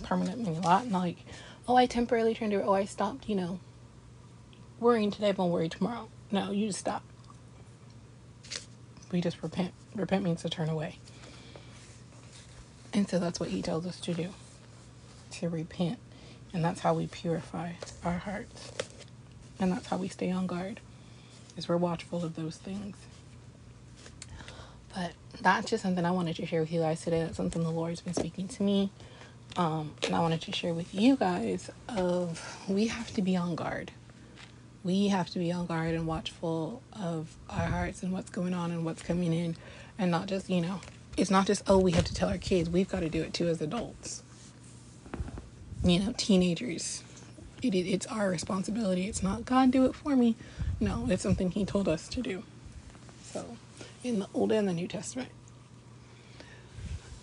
permanently 0.03 0.57
a 0.57 0.61
lot. 0.61 0.85
And 0.85 0.93
like, 0.93 1.19
oh, 1.69 1.77
I 1.77 1.87
temporarily 1.87 2.35
turned 2.35 2.53
to, 2.53 2.63
oh, 2.63 2.73
I 2.73 2.85
stopped, 2.85 3.29
you 3.29 3.35
know, 3.35 3.61
worrying 4.79 5.11
today, 5.11 5.29
I 5.29 5.33
won't 5.33 5.53
worry 5.53 5.69
tomorrow. 5.69 6.09
No, 6.31 6.53
you 6.53 6.69
just 6.69 6.79
stop. 6.79 7.03
We 9.13 9.21
just 9.21 9.43
repent. 9.43 9.73
Repent 9.95 10.25
means 10.25 10.43
to 10.43 10.49
turn 10.49 10.69
away. 10.69 10.99
And 12.93 13.09
so 13.09 13.19
that's 13.19 13.39
what 13.39 13.51
he 13.51 13.63
tells 13.63 13.87
us 13.87 14.01
to 14.01 14.15
do 14.15 14.29
to 15.33 15.49
repent. 15.49 15.99
And 16.53 16.65
that's 16.65 16.81
how 16.81 16.95
we 16.95 17.07
purify 17.07 17.73
our 18.05 18.19
hearts. 18.19 18.73
And 19.61 19.71
that's 19.73 19.87
how 19.87 19.97
we 19.97 20.09
stay 20.09 20.31
on 20.31 20.47
guard, 20.47 20.81
is 21.57 21.69
we're 21.69 21.77
watchful 21.77 22.25
of 22.25 22.35
those 22.35 22.57
things. 22.57 22.97
But 24.95 25.13
that's 25.41 25.71
just 25.71 25.83
something 25.83 26.05
I 26.05 26.11
wanted 26.11 26.37
to 26.37 26.47
share 26.47 26.61
with 26.61 26.73
you 26.73 26.81
guys 26.81 27.03
today. 27.03 27.23
That's 27.23 27.37
something 27.37 27.63
the 27.63 27.71
Lord's 27.71 28.01
been 28.01 28.15
speaking 28.15 28.49
to 28.49 28.63
me 28.63 28.91
um, 29.57 29.93
and 30.05 30.15
I 30.15 30.21
wanted 30.21 30.41
to 30.43 30.53
share 30.53 30.75
with 30.75 30.95
you 30.95 31.17
guys 31.17 31.71
of 31.89 32.65
we 32.69 32.87
have 32.87 33.13
to 33.15 33.23
be 33.23 33.37
on 33.37 33.55
guard. 33.55 33.91
We 34.83 35.09
have 35.09 35.29
to 35.31 35.39
be 35.39 35.53
on 35.53 35.67
guard 35.67 35.95
and 35.95 36.07
watchful 36.07 36.83
of 36.93 37.37
our 37.49 37.67
hearts 37.67 38.03
and 38.03 38.13
what's 38.13 38.31
going 38.31 38.55
on 38.55 38.71
and 38.71 38.85
what's 38.85 39.03
coming 39.03 39.33
in, 39.33 39.57
and 39.99 40.11
not 40.11 40.27
just 40.27 40.49
you 40.49 40.61
know, 40.61 40.81
it's 41.17 41.31
not 41.31 41.47
just 41.47 41.63
oh 41.67 41.79
we 41.79 41.93
have 41.93 42.05
to 42.05 42.15
tell 42.15 42.29
our 42.29 42.39
kids. 42.39 42.71
We've 42.71 42.89
got 42.89 43.01
to 43.01 43.09
do 43.11 43.23
it 43.23 43.35
too 43.35 43.49
as 43.49 43.61
adults. 43.61 44.23
You 45.85 46.01
know, 46.01 46.15
teenagers. 46.17 47.03
It, 47.63 47.75
it, 47.75 47.87
it's 47.87 48.07
our 48.07 48.31
responsibility. 48.31 49.07
It's 49.07 49.23
not 49.23 49.45
God 49.45 49.71
do 49.71 49.85
it 49.85 49.95
for 49.95 50.17
me. 50.17 50.35
No, 50.79 51.07
it's 51.11 51.23
something 51.23 51.51
He 51.51 51.65
told 51.67 51.89
us 51.89 52.09
to 52.09 52.23
do. 52.23 52.43
So, 53.25 53.57
in 54.03 54.19
the 54.21 54.29
Old 54.33 54.51
and 54.51 54.67
the 54.69 54.73
New 54.73 54.89
Testament. 54.89 55.29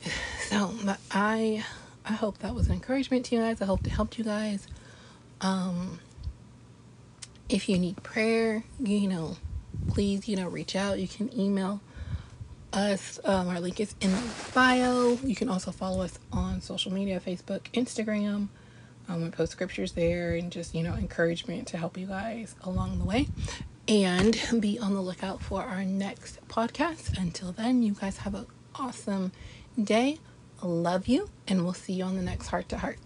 So, 0.49 0.73
I 1.11 1.65
I 2.05 2.13
hope 2.13 2.37
that 2.37 2.55
was 2.55 2.67
an 2.67 2.73
encouragement 2.73 3.25
to 3.25 3.35
you 3.35 3.41
guys. 3.41 3.61
I 3.61 3.65
hope 3.65 3.85
it 3.85 3.89
helped 3.89 4.17
you 4.17 4.23
guys. 4.23 4.65
Um, 5.41 5.99
if 7.49 7.69
you 7.69 7.77
need 7.77 8.01
prayer, 8.03 8.63
you 8.79 9.07
know, 9.07 9.37
please, 9.89 10.27
you 10.27 10.35
know, 10.35 10.47
reach 10.47 10.75
out. 10.75 10.99
You 10.99 11.07
can 11.07 11.37
email 11.37 11.81
us. 12.73 13.19
Um, 13.23 13.47
our 13.47 13.59
link 13.59 13.79
is 13.79 13.95
in 14.01 14.11
the 14.11 14.21
bio. 14.53 15.17
You 15.23 15.35
can 15.35 15.49
also 15.49 15.71
follow 15.71 16.03
us 16.03 16.19
on 16.31 16.61
social 16.61 16.91
media 16.91 17.19
Facebook, 17.19 17.61
Instagram. 17.73 18.47
Um, 19.09 19.23
we 19.23 19.29
post 19.29 19.53
scriptures 19.53 19.93
there 19.93 20.35
and 20.35 20.51
just, 20.51 20.75
you 20.75 20.83
know, 20.83 20.93
encouragement 20.93 21.67
to 21.69 21.77
help 21.77 21.97
you 21.97 22.07
guys 22.07 22.55
along 22.63 22.99
the 22.99 23.05
way. 23.05 23.27
And 23.87 24.37
be 24.59 24.77
on 24.79 24.93
the 24.93 25.01
lookout 25.01 25.41
for 25.41 25.63
our 25.63 25.85
next 25.85 26.45
podcast. 26.49 27.17
Until 27.17 27.53
then, 27.53 27.83
you 27.83 27.93
guys 27.93 28.17
have 28.17 28.35
an 28.35 28.47
awesome 28.75 29.31
day 29.81 30.19
love 30.63 31.07
you, 31.07 31.29
and 31.47 31.63
we'll 31.63 31.73
see 31.73 31.93
you 31.93 32.03
on 32.03 32.15
the 32.15 32.21
next 32.21 32.47
Heart 32.47 32.69
to 32.69 32.77
Heart. 32.77 32.97